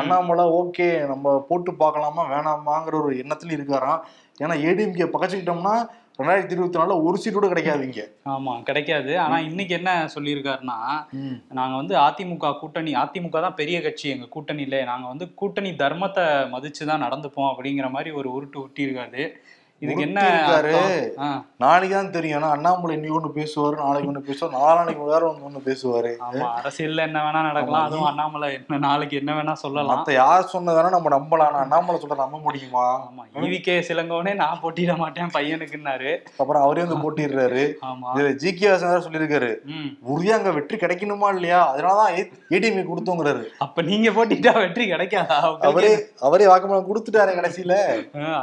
அண்ணாமலை 0.00 0.44
ஓகே 0.60 0.86
நம்ம 1.10 1.34
போட்டு 1.48 1.72
பார்க்கலாமா 1.82 2.22
வேணாமாங்கிற 2.32 2.96
ஒரு 3.02 3.12
எண்ணத்துல 3.22 3.54
இருக்காராம். 3.56 4.00
ஏன்னா 4.42 4.54
ஏடிஎம்கே 4.68 5.06
பகச்சுக்கிட்டோம்னா 5.14 5.74
ரெண்டாயிரத்தி 6.18 6.54
இருபத்தி 6.54 6.78
நாலுல 6.78 6.96
ஒரு 7.06 7.16
சீட் 7.20 7.36
கூட 7.36 7.48
கிடைக்காது 7.48 7.82
இங்க. 7.86 8.02
ஆமா 8.34 8.52
கிடைக்காது. 8.62 9.12
ஆனா 9.18 9.36
இன்னைக்கு 9.40 9.74
என்ன 9.78 9.90
சொல்லியிருக்காருன்னா 10.14 10.76
நாங்க 11.58 11.74
வந்து 11.76 11.94
அதிமுக 12.06 12.52
கூட்டணி 12.60 12.92
அதிமுக 12.94 13.40
தான் 13.40 13.58
பெரிய 13.60 13.78
கட்சி 13.82 14.06
எங்க 14.08 14.28
கூட்டணியில. 14.36 14.84
நாங்க 14.84 15.06
வந்து 15.08 15.26
கூட்டணி 15.34 15.70
தர்மத்தை 15.82 16.26
மதிச்சு 16.54 16.84
தான் 16.90 17.04
நடந்துப்போம் 17.06 17.50
அப்படிங்கிற 17.52 17.88
மாதிரி 17.90 18.12
ஒரு 18.20 18.30
உருட்டு 18.36 18.62
உருட்டியிருக்காரு. 18.62 19.24
இதுக்கு 19.82 20.04
என்ன 20.06 20.20
நாளைக்கு 21.62 21.94
தான் 21.96 22.12
தெரியும். 22.14 22.36
ஏன்னா 22.38 22.48
அண்ணாமலை 22.54 22.92
இன்னைக்கு 22.96 23.16
ஒண்ணு 23.18 23.30
பேசுவாரு 23.38 23.76
நாளைக்கு 23.82 24.08
ஒண்ணு 24.10 24.22
பேசுவார் 24.28 24.54
நாளானைக்கு 24.58 25.04
வேற 25.10 25.22
ஒன்று 25.28 25.46
ஒண்ணு 25.48 25.60
பேசுவாரு. 25.68 26.12
ஆமா 26.26 26.46
அரசியல்ல 26.58 27.04
என்ன 27.08 27.18
வேணா 27.26 27.40
நடக்கலாம். 27.48 27.86
அதுவும் 27.88 28.08
அண்ணாமலை 28.10 28.48
என்ன 28.58 28.78
நாளைக்கு 28.86 29.14
என்ன 29.20 29.32
வேணா 29.38 29.54
சொல்லலாம். 29.62 29.90
மத்த 29.92 30.14
யார் 30.18 30.50
சொன்னதானே 30.54 30.90
நம்ம 30.96 31.12
நம்பலாம். 31.16 31.58
அண்ணாமலை 31.64 31.98
சொல்ற 32.02 32.18
நம்ப 32.22 32.40
முடியுமா? 32.46 32.86
ஆமா 33.08 33.24
ஈவிகே 33.48 33.76
சிலங்கோனே 33.88 34.34
நான் 34.42 34.60
போட்டியிட 34.62 34.94
மாட்டேன் 35.02 35.32
பையனுக்குன்னாரு. 35.36 36.12
அப்புறம் 36.40 36.64
அவரே 36.66 36.84
வந்து 36.84 37.00
போட்டிடுறாரு 37.04 37.64
இதுல 38.14 38.32
ஜி 38.44 38.52
கே 38.60 38.68
வாசன் 38.70 39.06
சொல்லியிருக்காரு. 39.06 39.50
உறுதியா 40.12 40.36
அங்க 40.38 40.52
வெற்றி 40.58 40.78
கிடைக்கணுமா 40.84 41.30
இல்லையா? 41.36 41.60
அதனாலதான் 41.72 42.14
ஏடிஎம்கே 42.54 42.86
கொடுத்தோங்கிறாரு. 42.92 43.44
அப்ப 43.66 43.86
நீங்க 43.90 44.10
போட்டிட்டா 44.18 44.54
வெற்றி 44.64 44.86
கிடைக்காதா? 44.92 45.40
அவரே 45.70 45.92
அவரே 46.28 46.48
வாக்குமூலம் 46.52 46.90
கொடுத்துட்டாரு 46.90 47.38
கடைசியில. 47.40 47.76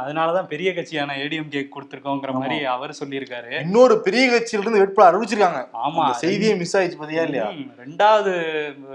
அதனாலதான் 0.02 0.50
பெரிய 0.54 0.70
கட்சியான 0.78 1.20
ஏடிஎம்கே 1.22 1.62
கொடுத்திருக்கோங்கிற 1.74 2.32
மாதிரி 2.32 2.64
அவர் 2.64 2.96
சொல்லியிருக்காரு. 3.04 3.60
இன்னொரு 3.60 4.00
பெரிய 4.00 4.24
கட்சியில 4.30 4.58
இருந்து 4.58 4.78
வேட்பாளர் 4.78 5.20
அறிவிச்சிருக்காங்க 5.20 5.60
ஆமா. 5.86 6.10
செய்தியே 6.10 6.54
மிஸ் 6.54 6.76
ஆயிடுச்சு 6.76 6.96
பாத்தியா 6.96 7.22
இல்லையா? 7.22 7.46
ரெண்டாவது 7.78 8.32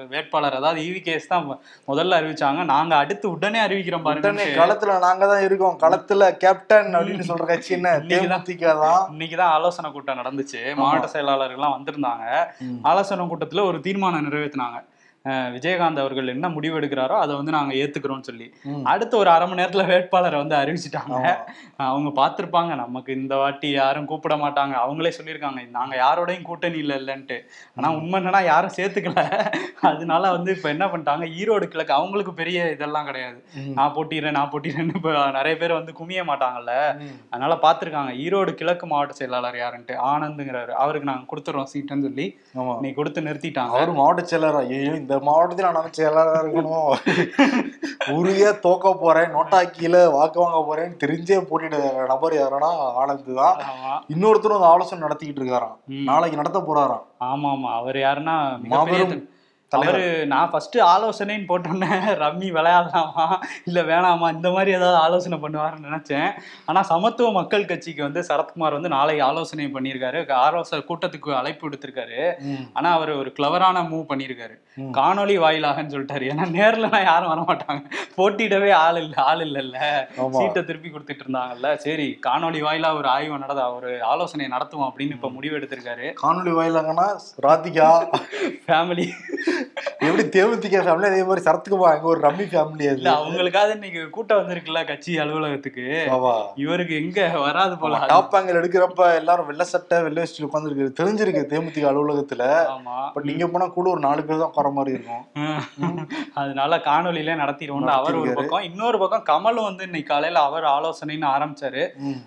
வேட்பாளர் 0.07 0.55
அதாவது 0.55 0.81
ஈவிகேஸ் 0.81 1.27
தான் 1.27 1.60
முதல்ல 1.88 2.17
அறிவிச்சாங்க. 2.19 2.63
நாங்க 2.63 2.96
அடுத்து 2.96 3.29
உடனே 3.31 3.60
அறிவிக்கிறோம் 3.60 4.01
பாருங்க. 4.01 4.43
களத்துல 4.43 5.00
நாங்க 5.00 5.27
தான் 5.27 5.43
இருக்கோம். 5.43 5.79
களத்துல 5.79 6.31
கேப்டன் 6.38 6.96
அப்படின்னு 6.96 7.24
சொல்ற 7.27 7.46
கட்சி 7.46 7.74
என்ன? 7.74 7.98
இன்னைக்குதான். 7.98 8.43
தேமுதிக 8.48 8.79
தான். 8.79 9.13
இன்னைக்குதான் 9.13 9.53
ஆலோசனை 9.57 9.91
கூட்டம் 9.91 10.19
நடந்துச்சு. 10.19 10.75
மாவட்ட 10.75 11.22
செயலாளர்கள்லாம் 11.22 11.75
வந்திருந்தாங்க. 11.77 12.48
ஆலோசனை 12.81 13.25
கூட்டத்துல 13.25 13.65
ஒரு 13.65 13.79
தீர்மானம் 13.79 14.31
நிறைவேற்றினாங்க 14.31 14.84
விஜயகாந்த் 15.54 16.02
அவர்கள் 16.02 16.32
என்ன 16.34 16.48
முடிவு 16.56 16.76
எடுக்கிறாரோ 16.80 17.16
அதை 17.22 17.34
வந்து 17.38 17.54
நாங்க 17.56 17.72
ஏத்துக்கிறோம்னு 17.80 18.28
சொல்லி. 18.28 18.46
அடுத்த 18.92 19.14
ஒரு 19.22 19.30
அரை 19.34 19.46
மணி 19.48 19.60
நேரத்துல 19.62 19.84
வேட்பாளரை 19.90 20.38
வந்து 20.42 20.56
அறிவிச்சிட்டாங்க. 20.60 21.18
அவங்க 21.88 22.10
பார்த்திருப்பாங்க. 22.20 22.72
நமக்கு 22.82 23.12
இந்த 23.20 23.36
வாட்டி 23.42 23.70
யாரும் 23.72 24.08
கூப்பிட 24.12 24.36
மாட்டாங்க. 24.44 24.76
அவங்களே 24.84 25.12
சொல்லியிருக்காங்க 25.18 25.64
நாங்க 25.78 25.96
யாரோடையும் 26.04 26.48
கூட்டணி 26.50 26.80
இல்ல 26.84 26.96
இல்லைன்ட்டு. 27.02 27.38
ஆனா 27.78 27.90
உண்மை 28.00 28.18
என்னன்னா 28.22 28.42
யாரும் 28.52 28.76
சேர்த்துக்கல. 28.78 29.24
அதனால 29.92 30.32
வந்து 30.36 30.52
இப்ப 30.58 30.70
என்ன 30.76 30.88
பண்ணிட்டாங்க 30.94 31.28
ஈரோடு 31.40 31.68
கிழக்கு 31.74 31.94
அவங்களுக்கு 31.98 32.34
பெரிய 32.42 32.70
இதெல்லாம் 32.76 33.10
கிடையாது. 33.10 33.40
நான் 33.80 33.94
போட்டிடுறேன் 33.98 34.38
நான் 34.40 34.52
போட்டிடுறேன்னு 34.54 34.98
இப்ப 35.02 35.14
நிறைய 35.40 35.56
பேர் 35.64 35.78
வந்து 35.80 35.98
குமிய 36.00 36.24
மாட்டாங்கல்ல. 36.32 36.74
அதனால 37.34 37.60
பார்த்திருக்காங்க 37.66 38.14
ஈரோடு 38.26 38.54
கிழக்கு 38.62 38.88
மாவட்ட 38.94 39.20
செயலாளர் 39.20 39.60
யாருன்ட்டு? 39.64 39.98
ஆனந்துங்கிறாரு. 40.14 40.74
அவருக்கு 40.84 41.12
நாங்க 41.12 41.30
கொடுத்துறோம் 41.34 41.70
சீட்டுன்னு 41.74 42.08
சொல்லி. 42.10 42.28
இன்னைக்கு 42.78 43.00
கொடுத்து 43.02 43.28
நிறுத்திட்டாங்க. 43.30 43.76
அவர் 43.78 43.94
மாவட்ட 44.02 44.24
செயலர் 44.32 44.60
ஐயோ 44.64 44.96
இந்த 45.08 45.18
மாவட்டத்தில் 45.26 45.76
நான் 45.76 45.94
செயலரா 45.98 46.32
இருக்கணும்? 46.40 46.88
உறுதியா 48.16 48.50
தோக்க 48.66 48.92
போறேன் 48.94 49.32
நோட்டாக்கியில 49.36 49.98
வாக்கு 50.16 50.38
வாங்க 50.42 50.60
போறேன்னு 50.68 51.00
தெரிஞ்சே 51.04 51.38
போட்டிட்டு 51.50 51.80
நபர் 52.12 52.36
யாருன்னா 52.38 52.72
ஆனந்த் 53.02 53.30
தான். 53.40 53.56
இன்னொருத்தரும் 54.08 54.58
அந்த 54.60 54.70
ஆலோசனை 54.74 55.06
நடத்திக்கிட்டு 55.06 55.42
இருக்காராம். 55.42 55.78
நாளைக்கு 56.10 56.42
நடத்த 56.42 56.62
போறாராம். 56.62 57.06
ஆமா 57.30 57.50
ஆமா 57.56 57.72
அவர் 57.80 58.00
யாருன்னா 58.06 58.36
மாபெரும் 58.74 59.16
தலைவர். 59.68 60.00
அவரு 60.00 60.26
நான் 60.26 60.50
ஃபர்ஸ்ட் 60.50 60.78
ஆலோசனைன்னு 60.78 61.46
போட்டோன்னே 61.48 61.88
ரம்மி 62.16 62.52
விளையாடலாமா? 62.52 63.40
இல்ல 63.66 63.82
வேணாமா? 63.82 64.32
இந்த 64.34 64.50
மாதிரி 64.50 64.72
ஏதாவது 64.72 64.98
ஆலோசனை 64.98 65.38
பண்ணுவாருன்னு 65.38 65.86
நினைச்சேன். 65.92 66.32
ஆனா 66.66 66.82
சமத்துவ 66.82 67.32
மக்கள் 67.32 67.66
கட்சிக்கு 67.66 68.04
வந்து 68.04 68.20
சரத்குமார் 68.22 68.72
வந்து 68.72 68.90
நாளை 68.90 69.20
ஆலோசனை 69.20 69.66
பண்ணியிருக்காரு. 69.66 70.32
ஆலோசனை 70.32 70.86
கூட்டத்துக்கு 70.88 71.36
அழைப்பு 71.36 71.70
விடுத்திருக்காரு. 71.70 72.34
ஆனா 72.74 72.92
அவர் 72.92 73.12
ஒரு 73.12 73.34
கிளவரான 73.40 73.82
மூவ் 73.82 74.06
பண்ணியிருக்காரு. 74.10 74.56
ம். 74.76 74.92
காணொளி 74.92 75.40
வாயிலாகன்னு 75.40 75.94
சொல்லிட்டாரு. 75.96 76.26
ஏன்னா 76.28 76.46
நேர்லலாம் 76.58 77.04
யாரும் 77.04 77.36
வர 77.36 77.42
மாட்டாங்க. 77.42 77.84
போட்டியிடவே 78.18 78.72
ஆள் 78.72 78.96
இல்ல 78.96 79.22
ஆள் 79.22 79.38
இல்லைல்ல. 79.38 80.06
சீட்டை 80.30 80.64
திருப்பி 80.64 80.90
கொடுத்துட்டு 80.90 81.20
இருந்தாங்கல்ல. 81.28 81.76
சரி 81.76 82.20
காணொளி 82.28 82.62
வாயிலா 82.62 82.98
ஒரு 82.98 83.08
ஆய்வு 83.08 83.38
நடந்த 83.38 83.72
ஒரு 83.72 84.04
ஆலோசனை 84.04 84.46
நடத்துவோம் 84.46 84.92
அப்படின்னு 84.94 85.12
இப்ப 85.12 85.30
முடிவு 85.30 85.58
எடுத்திருக்காரு. 85.58 86.14
காணொலி 86.24 86.54
வாயிலாங்கன்னா 86.54 87.08
ராதிகா. 87.42 88.16
ஃபேமிலி 88.68 89.10
எப்படி 90.02 90.24
தேமுதிக 90.34 90.82
ஃபேமிலி 90.84 91.08
அதே 91.10 91.22
மாதிரி 91.24 91.46
சரத்குமார் 91.46 91.94
அங்க 91.94 92.08
ஒரு 92.08 92.22
ரம்மி 92.22 92.46
ஃபேமிலி 92.52 92.86
அது. 92.90 93.00
இல்ல 93.00 93.12
அவங்களுக்காவது 93.20 93.76
இன்னைக்கு 93.78 94.02
கூட்டம் 94.10 94.40
வந்திருக்குல்ல 94.40 94.82
கட்சி 94.86 95.12
அலுவலகத்துக்கு? 95.24 95.86
இவருக்கு 96.64 96.94
எங்க 97.02 97.16
வராது 97.46 97.76
போல 97.78 98.02
டாப் 98.08 98.36
ஆங்கிள் 98.38 98.60
எடுக்கிறப்ப 98.60 99.08
எல்லாரும் 99.20 99.50
வெள்ளை 99.50 99.66
சட்டை 99.66 99.98
வெள்ளை 100.06 100.22
வச்சுட்டு 100.24 100.48
உட்காந்துருக்கு 100.48 100.98
தெரிஞ்சிருக்கு 101.00 101.44
தேமுதிக 101.54 101.90
அலுவலகத்துல. 101.92 102.44
பட் 103.16 103.28
நீங்க 103.30 103.48
போனா 103.48 103.68
கூட 103.70 103.88
ஒரு 103.90 104.00
நாலு 104.00 104.22
பேர் 104.24 104.42
தான் 104.42 104.52
உட்கார 104.52 104.72
மாதிரி 104.72 104.96
இருக்கும். 104.96 105.24
அதனால 106.42 106.78
காணொலியில 106.88 107.36
நடத்திடுவோம் 107.40 107.66
அவர் 107.98 108.20
ஒரு 108.20 108.32
பக்கம். 108.34 108.66
இன்னொரு 108.70 108.98
பக்கம் 108.98 109.26
கமலும் 109.30 109.68
வந்து 109.68 109.84
இன்னைக்கு 109.84 110.10
காலையில 110.10 110.42
அவர் 110.48 110.66
ஆலோசனைன்னு 110.74 111.28
ஆரம்பிச்சாரு. 111.36 111.84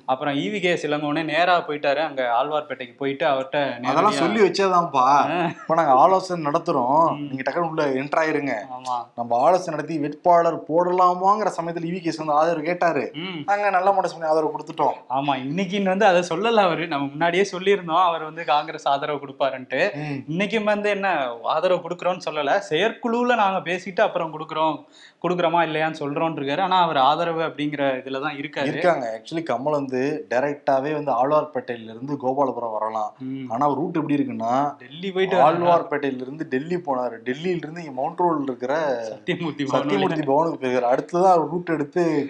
அப்புறம் 0.06 0.34
ஈவி 0.36 0.60
கே 0.60 0.72
சிலங்கோனே 0.82 1.24
நேரா 1.32 1.56
போயிட்டாரு. 1.68 2.00
அங்க 2.08 2.22
ஆழ்வார்பேட்டைக்கு 2.38 2.96
போயிட்டு 2.96 3.26
அவர்கிட்ட 3.26 3.58
அதெல்லாம் 3.90 4.20
சொல்லி 4.20 4.40
வச்சேதான்ப்பா. 4.42 5.06
இப்ப 5.54 5.74
நாங்க 5.74 5.94
ஆலோசனை 6.02 6.40
நடத்துறோம். 6.48 7.06
நீங்க 7.28 7.50
டக்குனு 7.50 7.68
உள்ள 7.68 7.86
என்டர் 7.86 8.20
ஆயிருங்க. 8.20 8.54
ஆமா. 8.78 9.06
நம்ம 9.16 9.38
ஆலோசனை 9.40 9.66
நடத்தி 9.66 9.98
வேட்பாளர் 9.98 10.62
போடலாமாங்கிற 10.62 11.50
சமயத்துல 11.60 11.84
இவி 11.84 12.00
கேஸ் 12.00 12.16
வந்து 12.16 12.32
ஆதரவு 12.32 12.62
கேட்டாரு. 12.62 13.12
நாங்க 13.46 13.70
நல்ல 13.70 13.92
பண்ணி 13.92 14.26
ஆதரவு 14.26 14.52
கொடுத்துட்டோம். 14.58 14.94
ஆமா 15.10 15.36
இன்னைக்குன்னு 15.44 15.84
வந்து 15.84 16.04
அதை 16.04 16.24
சொல்லல 16.28 16.54
அவரு. 16.54 16.86
நம்ம 16.86 17.06
முன்னாடியே 17.06 17.48
சொல்லியிருந்தோம் 17.52 18.02
அவர் 18.04 18.22
வந்து 18.22 18.44
காங்கிரஸ் 18.44 18.88
ஆதரவு 18.88 19.26
கொடுப்பாருன்ட்டு. 19.26 19.94
ம். 19.94 20.32
இன்னைக்கும் 20.32 20.64
வந்து 20.64 20.90
என்ன 20.90 21.34
ஆதரவு 21.42 21.88
கொடுக்குறோம்னு 21.88 22.20
சொல்லல. 22.30 22.60
செயற்குழுவுல 22.70 23.34
நாங்க 23.34 23.70
பேசிட்டு 23.70 24.00
அப்புறம் 24.00 24.38
கொடுக்குறோம். 24.38 24.84
கொடுக்குறோமா 25.22 25.64
இல்லையான்னு 25.66 25.94
சொல்றோம்னு 25.98 26.38
இருக்காரு 26.40 26.60
ஆனா 26.60 26.82
அவர் 26.82 26.96
ஆதரவு 26.96 27.42
அப்படிங்கிற 27.42 28.02
இதுலதான் 28.04 28.36
இருக்காரு. 28.36 28.66
இருக்காங்க. 28.66 29.20
ஆக்சுவலி 29.20 29.38
கமல் 29.38 29.70
வந்து 29.70 30.26
டைரக்டாவே 30.30 30.92
வந்து 30.92 31.12
ஆழ்வார்பேட்டையில 31.12 31.82
இருந்து 31.82 32.16
கோபாலபுரம் 32.16 32.72
வரலாம். 32.72 33.14
ம். 33.18 33.52
ஆனா 33.52 33.66
ரூட் 33.66 33.96
எப்படி 33.96 34.14
இருக்குன்னா 34.14 34.74
டெல்லி 34.76 35.12
போயிட்டு 35.12 35.36
வராரு. 35.36 35.40
ஆழ்வார்பேட்டையில 35.40 36.20
இருந்து 36.20 36.46
டெல்லி 36.48 36.74
போனாரு. 36.74 37.16
டெல்லியில 37.24 37.56
இருந்து 37.56 37.84
இங்க 37.84 37.90
மவுண்ட் 37.90 38.20
ரோட்ல 38.20 38.42
இருக்கிற 38.42 39.02
சத்தியமூர்த்தி 39.08 39.64
சத்தியமூர்த்தி 39.64 40.22
பவனுக்கு. 40.22 40.56
போயிருக்காரு. 40.60 40.84
அடுத்ததான் 40.84 41.30
அவர் 41.30 41.48
ரூட் 41.48 41.68
எடுத்து 41.68 42.28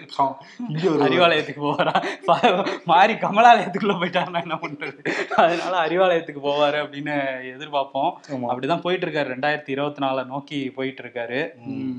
இங்க 0.69 0.89
ஒரு 0.89 1.03
அறிவாலயத்துக்கு 1.03 1.59
போவாரா? 1.61 2.03
ப- 2.25 2.65
மாறி 2.85 3.13
கமலாலயத்துக்குள்ள 3.13 3.93
போயிட்டாருன்னா 3.93 4.41
என்ன 4.41 4.55
பண்றது? 4.55 5.07
அதனால 5.35 5.87
அறிவாலயத்துக்கு 5.87 6.39
போவாரு 6.43 6.87
அப்படின்னு 6.87 7.13
எதிர்பார்ப்போம். 7.57 8.11
அப்படிதான் 8.31 8.81
போயிட்டு 8.81 9.05
இருக்காரு. 9.05 9.09
ரெண்டாயிரத்தி 9.09 9.69
இருபத்தி 9.69 9.99
நாலை 9.99 10.23
நோக்கி 10.23 10.69
போயிட்டு 10.69 11.03
இருக்காரு. 11.03 11.49
ம். 11.65 11.89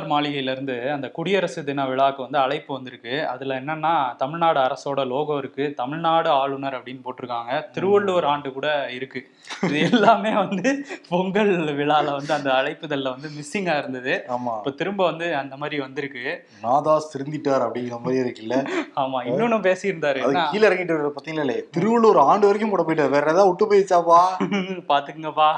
ஆளுநர் 0.00 0.12
மாளிகையில 0.12 0.52
இருந்து 0.52 0.92
அந்த 0.92 1.06
குடியரசு 1.10 1.64
தின 1.64 1.84
விழாக்கு 1.86 2.20
வந்து 2.20 2.38
அழைப்பு 2.38 2.74
வந்திருக்கு. 2.74 3.26
அதுல 3.26 3.60
என்னன்னா 3.60 3.92
தமிழ்நாடு 4.16 4.60
அரசோட 4.60 5.06
லோகோ 5.06 5.38
இருக்கு. 5.38 5.74
தமிழ்நாடு 5.74 6.28
ஆளுநர் 6.34 6.76
அப்படின்னு 6.78 7.02
போட்டிருக்காங்க. 7.04 7.52
திருவள்ளுவர் 7.72 8.24
ஆண்டு 8.24 8.52
கூட 8.52 8.68
இருக்கு. 8.90 9.20
இது 9.62 9.78
எல்லாமே 9.88 10.34
வந்து 10.34 10.70
பொங்கல் 11.08 11.50
விழால 11.78 12.06
வந்து 12.10 12.32
அந்த 12.32 12.50
அழைப்புதல்ல 12.52 13.10
வந்து 13.10 13.30
மிஸ்ஸிங்கா 13.36 13.74
இருந்தது. 13.78 14.14
ஆமா. 14.28 14.54
இப்ப 14.58 14.72
திரும்ப 14.72 15.04
வந்து 15.04 15.36
அந்த 15.36 15.56
மாதிரி 15.56 15.78
வந்திருக்கு. 15.80 16.24
நாதாஸ் 16.62 17.10
திருந்திட்டார் 17.12 17.64
அப்படிங்கிற 17.66 17.98
மாதிரி 18.00 18.22
இருக்குல்ல. 18.24 18.56
ஆமா 18.96 19.20
இன்னொன்னு 19.28 19.58
பேசியிருந்தாரு. 19.66 20.22
கீழே 20.50 20.66
இறங்கிட்டு 20.68 20.96
வர்ற 20.96 21.12
பாத்தீங்களா 21.12 21.44
இல்லையா 21.44 21.64
திருவள்ளூர் 21.76 22.20
ஆண்டு 22.24 22.46
வரைக்கும் 22.46 22.70
கூட 22.70 22.82
போயிட்டார். 22.82 23.10
வேற 23.10 23.26
ஏதாவது 23.30 23.50
விட்டு 23.50 23.70
போயிடுச்சாப்பா? 23.70 24.20
பாத்துக்குங்கப்பா 24.90 25.50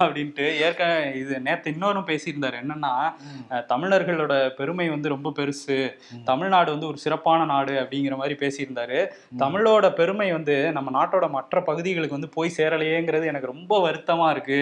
அப்படின்ட்டு. 0.00 0.46
ஏற்கனவே 0.64 0.92
இது 1.20 1.40
நேத்து 1.40 1.70
இன்னொன்னு 1.70 2.02
பேசியிருந்தாரு. 2.06 2.56
என்னன்னா 2.62 2.92
அஹ், 3.50 3.64
தமிழர்களோட 3.84 4.48
பெருமை 4.48 4.88
வந்து 4.88 5.08
ரொம்ப 5.08 5.32
பெருசு. 5.38 5.76
தமிழ்நாடு 6.24 6.70
வந்து 6.70 6.86
ஒரு 6.86 6.98
சிறப்பான 6.98 7.44
நாடு 7.44 7.72
அப்படிங்கிற 7.72 8.16
மாதிரி 8.16 8.34
பேசியிருந்தாரு. 8.42 9.00
தமிழோட 9.38 9.90
பெருமை 9.90 10.32
வந்து 10.32 10.72
நம்ம 10.72 10.90
நாட்டோட 10.98 11.30
மற்ற 11.30 11.62
பகுதிகளுக்கு 11.62 12.16
வந்து 12.18 12.32
போய் 12.36 12.54
சேரலையேங்கிறது 12.56 13.26
எனக்கு 13.26 13.50
ரொம்ப 13.52 13.72
வருத்தமா 13.88 14.30
இருக்கு 14.30 14.60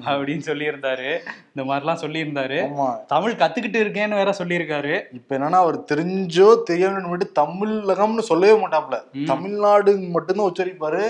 அப்படின்னு 0.00 0.46
சொல்லியிருந்தாரு. 0.50 1.10
இந்த 1.54 1.64
மாதிரிலாம் 1.70 2.02
சொல்லியிருந்தாரு. 2.04 2.58
தமிழ் 3.06 3.38
கத்துக்கிட்டு 3.42 3.82
இருக்கேன்னு 3.84 4.18
வேற 4.20 4.34
சொல்லியிருக்காரு. 4.38 4.94
இப்ப 5.12 5.38
என்னன்னா 5.38 5.62
அவர் 5.64 5.78
தெரிஞ்சோ 5.92 6.48
தெரியாமனு 6.70 7.08
மட்டும் 7.08 7.38
தமிழகம்னு 7.42 8.28
சொல்லவே 8.30 8.66
மாட்டாப்ல. 8.66 8.98
தமிழ்நாடு 9.24 9.92
மட்டும்தான் 10.16 10.50
உச்சரிப்பாரு 10.50 11.04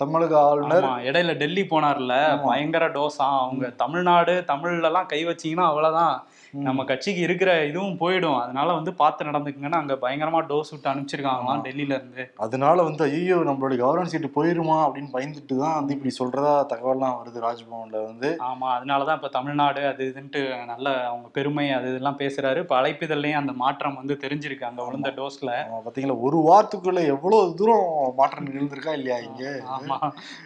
தமிழக 0.00 0.34
ஆளுநர். 0.40 0.84
இடையில 1.08 1.32
டெல்லி 1.34 1.62
போனார்ல. 1.70 2.12
பயங்கர 2.44 2.84
டோஸா 2.88 3.26
அவங்க 3.40 3.66
தமிழ்நாடு 3.82 4.34
தமிழ்ல 4.48 4.82
எல்லாம் 4.82 5.06
கை 5.06 5.20
வச்சீங்கன்னா 5.26 5.66
அவ்வளவுதான். 5.70 6.14
நம்ம 6.54 6.84
கட்சிக்கு 6.84 7.20
இருக்கிற 7.20 7.50
இதுவும் 7.64 7.98
போயிடும். 7.98 8.38
அதனால 8.40 8.68
வந்து 8.72 8.94
பார்த்து 8.94 9.26
நடந்துக்குங்கன்னு 9.28 9.78
அங்க 9.80 9.94
பயங்கரமா 10.04 10.40
டோஸ் 10.48 10.72
விட்டு 10.72 10.90
அனுப்பிச்சிருக்காங்களாம் 10.92 11.62
டெல்லியில 11.66 11.96
இருந்து. 11.98 12.22
அதனால 12.38 12.82
வந்து 12.82 13.02
ஐயோ 13.08 13.36
நம்மளுடைய 13.48 13.78
கவர்னன்ஸ் 13.82 14.14
சீட்டு 14.14 14.30
போயிருமா 14.36 14.78
அப்படின்னு 14.86 15.12
பயந்துட்டு 15.16 15.56
தான் 15.56 15.76
வந்து 15.78 15.94
இப்படி 15.96 16.12
சொல்றதா 16.18 16.54
தகவல்லாம் 16.72 17.16
வருது 17.20 17.44
ராஜ்பவன்ல 17.46 18.00
வந்து. 18.06 18.30
ஆமா 18.48 18.68
அதனாலதான் 18.76 19.18
இப்ப 19.20 19.30
தமிழ்நாடு 19.38 19.82
அது 19.86 20.08
இதுன்ட்டு 20.10 20.42
நல்ல 20.64 20.86
அவங்க 21.10 21.28
பெருமை 21.32 21.66
அது 21.70 21.88
இதெல்லாம் 21.92 22.20
பேசுறாரு. 22.22 22.58
இப்ப 22.58 22.76
அழைப்பிதழ்லயும் 22.80 23.40
அந்த 23.42 23.54
மாற்றம் 23.62 23.98
வந்து 24.00 24.16
தெரிஞ்சிருக்கு 24.24 24.68
அங்க 24.70 24.80
விழுந்த 24.88 25.12
டோஸ்ல. 25.20 25.52
பாத்தீங்களா 25.86 26.18
ஒரு 26.28 26.40
வாரத்துக்குள்ள 26.48 27.00
எவ்வளவு 27.14 27.54
தூரம் 27.54 27.86
மாற்றம் 28.14 28.48
நிகழ்ந்திருக்கா 28.48 28.92
இல்லையா 28.92 29.18
இங்க? 29.28 29.44
ஆமா. 29.76 29.98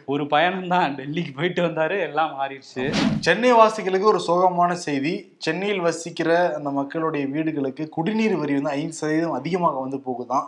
ஒரு 0.06 0.26
பயணம் 0.26 0.68
தான் 0.68 0.96
டெல்லிக்கு 1.00 1.34
போயிட்டு 1.38 1.62
வந்தாரு 1.62 1.98
எல்லாம் 2.08 2.34
மாறிடுச்சு. 2.38 2.84
சென்னை 3.20 3.52
வாசிகளுக்கு 3.52 4.12
ஒரு 4.12 4.22
சோகமான 4.28 4.72
செய்தி. 4.86 5.14
சென்னையில் 5.38 5.84
வசிக்கிற 5.94 6.30
அந்த 6.56 6.70
மக்களுடைய 6.78 7.24
வீடுகளுக்கு 7.34 7.84
குடிநீர் 7.96 8.36
வரி 8.42 8.54
வந்து 8.58 8.74
ஐந்து 8.78 8.96
சதவீதம் 9.00 9.38
அதிகமாக 9.38 9.76
வந்து 9.84 9.98
போகுதான். 10.06 10.46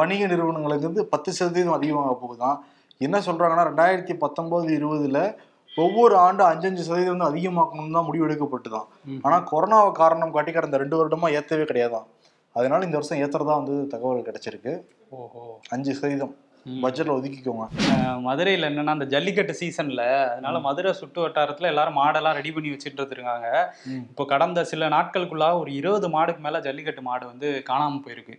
வணிக 0.00 0.26
நிறுவனங்களுக்கு 0.32 0.88
வந்து 0.90 1.04
பத்து 1.14 1.30
சதவீதம் 1.38 1.78
அதிகமாக 1.78 2.12
போகுதான் 2.22 2.58
என்ன 3.00 3.16
சொல்றாங்கன்னா 3.26 3.64
ரெண்டாயிரத்தி 3.68 4.14
பத்தொன்பது 4.24 4.66
இருபதுல 4.78 5.18
ஒவ்வொரு 5.70 6.14
ஆண்டு 6.24 6.42
அஞ்சஞ்சு 6.44 6.82
சதவீதம் 6.86 7.14
வந்து 7.14 7.28
அதிகமாக்கணும் 7.30 7.96
தான் 7.96 8.06
முடிவு 8.08 8.26
எடுக்கப்பட்டுதான். 8.28 8.88
ஆனா 9.26 9.36
கொரோனாவை 9.50 9.92
காரணம் 10.00 10.34
காட்டி 10.36 10.52
கடந்த 10.52 10.80
ரெண்டு 10.82 10.98
வருடமா 10.98 11.28
ஏத்தவே 11.38 11.66
கிடையாதான் 11.70 12.06
அதனால 12.56 12.84
இந்த 12.86 12.96
வருஷம் 12.98 13.20
ஏத்துறதா 13.24 13.54
வந்து 13.62 13.76
தகவல் 13.92 14.26
கிடைச்சிருக்கு 14.28 14.72
ஓஹோ 15.18 15.42
அஞ்சு 15.68 15.92
சதவீதம். 15.94 16.34
பட்ஜெட்ல 16.82 17.12
ஒதுக்கிக்கோங்க. 17.18 17.64
மதுரையில 18.26 18.68
என்னன்னா 18.70 18.94
அந்த 18.96 19.06
ஜல்லிக்கட்டு 19.14 19.54
சீசன்ல 19.60 20.02
அதனால 20.32 20.58
மதுரை 20.66 20.92
சுட்டு 21.00 21.20
வட்டாரத்துல 21.24 21.70
எல்லாரும் 21.72 21.98
மாடெல்லாம் 22.00 22.36
ரெடி 22.38 22.52
பண்ணி 22.56 22.72
வச்சுட்டு 22.74 23.16
இருக்காங்க. 23.16 23.48
இப்போ 24.10 24.26
கடந்த 24.32 24.64
சில 24.72 24.88
நாட்களுக்குள்ளாக 24.96 25.60
ஒரு 25.62 25.72
இருபது 25.80 26.10
மாடுக்கு 26.16 26.44
மேல 26.46 26.60
ஜல்லிக்கட்டு 26.68 27.04
மாடு 27.08 27.24
வந்து 27.32 27.50
காணாம 27.70 28.00
போயிருக்கு. 28.06 28.36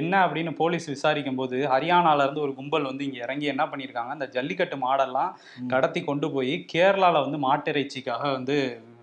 என்ன 0.00 0.14
அப்படின்னு 0.26 0.54
போலீஸ் 0.62 0.88
விசாரிக்கும் 0.94 1.40
போது 1.42 1.58
ஹரியானால 1.74 2.24
இருந்து 2.26 2.44
ஒரு 2.46 2.54
கும்பல் 2.60 2.90
வந்து 2.90 3.06
இங்க 3.08 3.20
இறங்கி 3.26 3.48
என்ன 3.54 3.66
பண்ணிருக்காங்க 3.72 4.16
அந்த 4.16 4.28
ஜல்லிக்கட்டு 4.38 4.78
மாடெல்லாம் 4.86 5.32
கடத்தி 5.74 6.02
கொண்டு 6.10 6.28
போய் 6.36 6.56
கேரளால 6.74 7.22
வந்து 7.26 7.40
மாட்டிறைச்சிக்காக 7.48 8.24
வந்து 8.38 8.56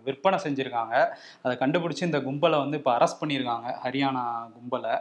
விற்பனை 0.06 0.38
செஞ்சிருக்காங்க. 0.44 0.96
அதை 1.44 1.52
கண்டுபிடிச்சு 1.58 2.08
இந்த 2.08 2.20
கும்பலை 2.28 2.58
வந்து 2.62 2.78
இப்போ 2.80 2.92
அரெஸ்ட் 2.98 3.20
பண்ணியிருக்காங்க 3.20 3.68
ஹரியானா 3.84 4.24
கும்பலை. 4.56 4.94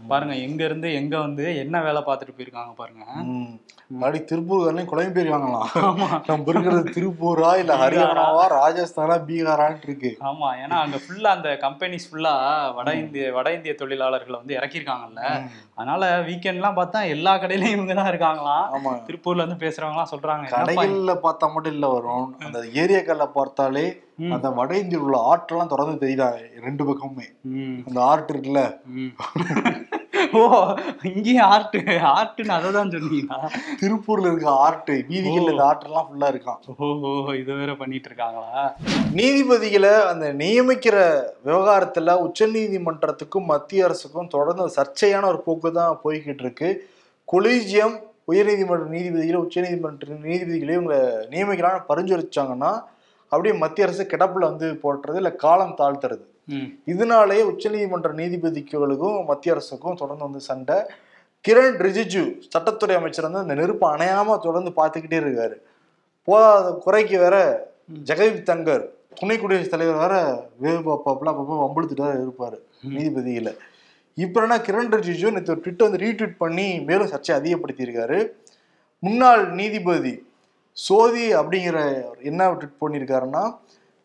பாருங்க 0.00 0.34
எங்க 0.38 0.64
இருந்து 0.64 0.94
எங்க 0.94 1.18
வந்து 1.18 1.44
என்ன 1.56 1.82
வேலை 1.82 2.00
பார்த்துட்டு 2.00 2.36
போயிருக்காங்க 2.36 2.72
பாருங்க. 2.74 3.04
ம். 3.28 3.50
மறுபடியும் 3.92 4.28
திருப்பூர்காரனையும் 4.28 4.88
குழம்பு 4.88 5.14
போயிருவாங்களாம். 5.14 5.70
ஆமா. 5.82 6.08
நம்ம 6.28 6.50
இருக்கிறது 6.50 6.94
திருப்பூரா 6.94 7.50
இல்ல 7.56 7.72
ஹரியானாவா 7.76 8.44
ராஜஸ்தானா 8.52 9.16
பீகாரான்ட்டு 9.28 9.86
இருக்கு. 9.86 10.10
ஆமா 10.22 10.48
ஏன்னா 10.62 10.76
அங்க 10.80 10.98
ஃபுல்லா 11.04 11.30
அந்த 11.30 11.50
கம்பெனிஸ் 11.62 12.08
ஃபுல்லா 12.10 12.34
வட 12.76 12.90
இந்திய 12.94 13.32
வட 13.32 13.52
இந்திய 13.52 13.74
தொழிலாளர்களை 13.74 14.36
வந்து 14.38 14.56
இறக்கியிருக்காங்கல்ல. 14.58 15.22
அதனால 15.76 16.04
வீக்கெண்ட்லாம் 16.22 16.78
பார்த்தா 16.78 17.02
எல்லா 17.08 17.34
கடையிலயும் 17.36 17.76
இவங்க 17.76 17.94
தான் 17.94 18.10
இருக்காங்களாம். 18.12 18.66
ஆமா. 18.72 18.92
திருப்பூர்ல 19.08 19.44
இருந்து 19.44 19.62
பேசுறவங்கலாம் 19.64 20.12
சொல்றாங்க 20.14 20.52
கடைகள்ல 20.54 21.14
பார்த்தா 21.26 21.52
மட்டும் 21.52 21.72
இல்ல 21.72 21.88
வரும் 21.88 22.28
அந்த 22.44 22.58
ஏரியாக்கள்ல 22.74 23.26
பார்த்தாலே. 23.32 23.86
அந்த 24.32 24.48
வட 24.50 24.72
இந்தியில் 24.76 25.04
உள்ள 25.04 25.18
ஆற்றெல்லாம் 25.28 25.68
தொடர்ந்து 25.68 26.02
தெரியுதா? 26.02 26.26
ரெண்டு 26.60 26.82
பக்கமுமே. 26.84 27.26
அந்த 27.86 28.00
ஆர்ட் 28.04 28.32
இருக்குல்ல. 28.32 28.62
ஓ 30.38 30.42
இங்கேயும் 31.10 31.46
ஆர்ட் 31.54 31.76
ஆர்ட்னு 32.12 32.52
அதை 32.56 32.68
தான் 32.76 32.92
சொன்னீங்களா? 32.94 33.38
திருப்பூர்ல 33.80 34.30
இருக்க 34.30 34.50
ஆர்ட் 34.66 34.90
வீதிகள்ல 35.10 35.52
இந்த 35.54 35.64
ஆர்ட்லாம் 35.68 36.06
ஃபுல்லா 36.08 36.28
இருக்கான். 36.32 36.60
ஓஹோ 36.86 37.10
இது 37.40 37.58
வேற 37.60 37.72
பண்ணிட்டு 37.80 38.08
இருக்காங்களா 38.10 38.62
நீதிபதிகளை 39.18 39.92
அந்த 40.10 40.26
நியமிக்கிற 40.42 40.96
விவகாரத்துல 41.48 42.14
உச்சநீதிமன்றத்துக்கும் 42.26 43.50
மத்திய 43.52 43.88
அரசுக்கும் 43.88 44.32
தொடர்ந்து 44.36 44.68
சர்ச்சையான 44.78 45.28
ஒரு 45.32 45.40
போக்கு 45.46 45.72
தான் 45.80 46.00
போய்கிட்டு 46.04 46.44
இருக்கு. 46.46 46.70
கொலீஜியம் 47.28 47.96
உயர்நீதிமன்ற 48.32 48.86
நீதிபதிகளை 48.96 49.38
உச்சநீதிமன்ற 49.46 50.18
நீதிபதிகளை 50.28 50.74
இவங்களை 50.76 51.00
நியமிக்கலாம்னு 51.34 51.88
பரிந்துரைச்சாங்கன்னா 51.90 52.72
அப்படியே 53.32 53.54
மத்திய 53.62 53.86
அரசு 53.86 54.04
கிடப்புல 54.12 54.48
வந்து 54.50 54.68
போட்டுறது 54.84 55.18
இல்ல 55.22 55.30
காலம் 55.44 55.78
தாழ்த்துறது. 55.80 56.24
இதனாலேயே 56.84 57.42
உச்சநீதிமன்ற 57.42 58.10
நீதிபதிகளுக்கும் 58.20 59.24
மத்திய 59.24 59.54
அரசுக்கும் 59.54 59.96
தொடர்ந்து 59.96 60.24
வந்து 60.24 60.40
சண்டை. 60.40 60.76
கிரண் 61.44 61.76
ரிஜிஜு 61.86 62.22
சட்டத்துறை 62.52 62.94
அமைச்சர் 62.94 63.26
வந்து 63.30 63.38
அந்த 63.38 63.54
நெருப்பு 63.54 63.86
அணையாம 63.96 64.38
தொடர்ந்து 64.38 64.70
பார்த்துக்கிட்டே 64.76 65.20
இருக்காரு. 65.24 65.56
போதாத 66.26 66.78
குறைக்கு 66.78 67.18
வேற 67.18 67.36
ஜெகதீப் 68.04 68.48
தங்கர் 68.50 68.84
துணை 69.14 69.36
குடியரசுத் 69.38 69.70
தலைவர் 69.70 70.02
வேற 70.02 70.14
வேவு 70.62 70.80
பாப்பாப்புல 70.88 71.32
அப்பப்போ 71.32 71.56
வம்பிழுத்துட்டு 71.62 72.06
இருப்பாரு 72.24 72.58
நீதிபதியில. 72.88 73.50
இப்ப 74.14 74.42
என்ன 74.42 74.56
கிரண் 74.56 74.92
ரிஜிஜு 74.96 75.32
நேற்று 75.32 75.52
ஒரு 75.52 75.62
ட்விட் 75.64 75.86
வந்து 75.86 76.02
ரீட்வீட் 76.04 76.36
பண்ணி 76.36 76.80
மேலும் 76.80 77.06
சர்ச்சை 77.06 77.32
அதிகப்படுத்தியிருக்காரு. 77.40 78.18
முன்னாள் 79.02 79.42
நீதிபதி 79.52 80.14
சோதி 80.72 81.34
அப்படிங்கிற 81.34 81.78
என்ன 82.22 82.50
ட்விட் 82.52 82.80
பண்ணியிருக்காருன்னா 82.80 83.44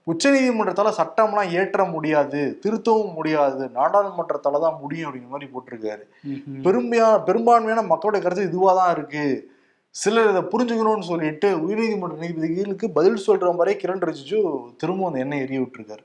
உச்சநீதிமன்றத்தால 0.08 0.90
சட்டம்லாம் 0.98 1.52
ஏற்ற 1.52 1.86
முடியாது 1.86 2.42
திருத்தவும் 2.64 3.14
முடியாது 3.14 3.64
நாடாளுமன்றத்தால 3.76 4.60
தான் 4.60 4.80
முடியும் 4.82 5.08
அப்படிங்கிற 5.08 5.30
மாதிரி 5.30 5.50
போட்டிருக்காரு. 5.54 6.04
பெருமையா 6.66 7.08
பெரும்பான்மையான 7.28 7.84
மக்களுடைய 7.84 8.22
கருத்து 8.24 8.50
இதுவாக 8.50 8.76
தான் 8.76 8.94
இருக்கு 8.96 9.26
சிலர் 9.96 10.30
இதை 10.30 10.40
புரிஞ்சுக்கணும்னு 10.52 11.06
சொல்லிட்டு 11.10 11.50
உயர்நீதிமன்ற 11.66 12.16
நீதிபதிகளுக்கு 12.22 12.88
பதில் 12.96 13.22
சொல்ற 13.26 13.52
மாதிரி 13.58 13.74
கிரண் 13.82 14.02
ரிஜிஜு 14.08 14.40
திரும்ப 14.82 15.06
அந்த 15.10 15.20
எண்ணெய் 15.24 15.44
எரிய 15.46 15.60
விட்டுருக்காரு. 15.62 16.04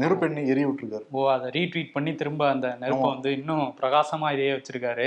நெருப்பு 0.00 0.24
எண்ணெய் 0.28 0.48
எரிய 0.52 0.64
விட்டுருக்காரு 0.68 1.04
ஓ 1.18 1.20
அதை 1.34 1.48
ரீட்வீட் 1.56 1.92
பண்ணி 1.96 2.12
திரும்ப 2.20 2.42
அந்த 2.54 2.68
நெருப்பை. 2.80 3.08
வந்து 3.14 3.30
இன்னும் 3.38 3.62
பிரகாசமா 3.80 4.28
இதே 4.36 4.48
வச்சிருக்காரு. 4.54 5.06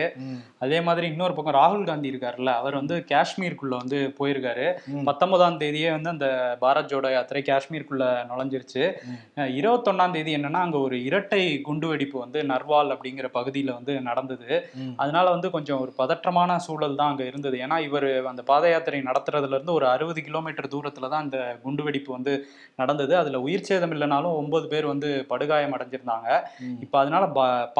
அதே 0.66 0.80
மாதிரி 0.88 1.08
இன்னொரு 1.14 1.36
பக்கம் 1.40 1.58
ராகுல் 1.60 1.84
காந்தி 1.90 2.12
இருக்காருல்ல 2.12 2.54
அவர் 2.62 2.78
வந்து 2.80 2.98
காஷ்மீருக்குள்ள 3.12 3.76
வந்து 3.82 4.00
போயிருக்காரு. 4.20 4.68
பத்தொன்பதாம் 5.10 5.60
தேதியே 5.64 5.90
வந்து 5.96 6.12
அந்த 6.16 6.30
பாரத் 6.64 6.90
ஜோடோ 6.94 7.12
யாத்திரை 7.16 7.44
காஷ்மீருக்குள்ள 7.52 8.08
நுழைஞ்சிருச்சு 8.32 8.86
இருபத்தொன்னாம் 9.60 10.16
தேதி 10.18 10.38
என்னன்னா 10.40 10.64
அங்க 10.68 10.80
ஒரு 10.88 11.00
இரட்டை 11.10 11.44
குண்டுவெடிப்பு 11.68 12.18
வந்து 12.26 12.42
நர்வால் 12.54 12.96
அப்படிங்கிற 12.96 13.30
பகுதியில 13.38 13.78
வந்து 13.80 13.94
நடந்தது. 14.10 14.52
அதனால 15.04 15.28
வந்து 15.36 15.50
கொஞ்சம் 15.58 15.84
ஒரு 15.86 15.94
பதற்றமான 16.02 16.60
சூழல் 16.68 17.00
தான் 17.02 17.14
அங்க 17.14 17.26
இருந்தது 17.32 17.58
ஏன்னா 17.68 17.80
இவர் 17.90 18.10
அந்த 18.32 18.44
பாத 18.50 18.64
யாத்திரை 18.72 19.00
நடத்துறதுல 19.08 19.56
இருந்து 19.58 19.74
ஒரு 19.78 19.86
அறுபது 19.94 20.20
கிலோமீட்டர் 20.28 20.70
தூரத்துல 20.74 21.10
தான் 21.14 21.24
அந்த 21.26 21.40
குண்டுவெடிப்பு 21.64 22.12
வந்து 22.18 22.34
நடந்தது. 22.82 23.14
அதுல 23.22 23.40
உயிர் 23.48 23.68
சேதம் 23.70 23.94
இல்லைனாலும் 23.96 24.38
ஒன்பது 24.42 24.66
பேர் 24.74 24.88
வந்து 24.92 25.10
படுகாயம் 25.32 25.76
அடைஞ்சிருந்தாங்க. 25.78 26.30
இப்போ 26.86 26.98
அதனால 27.04 27.24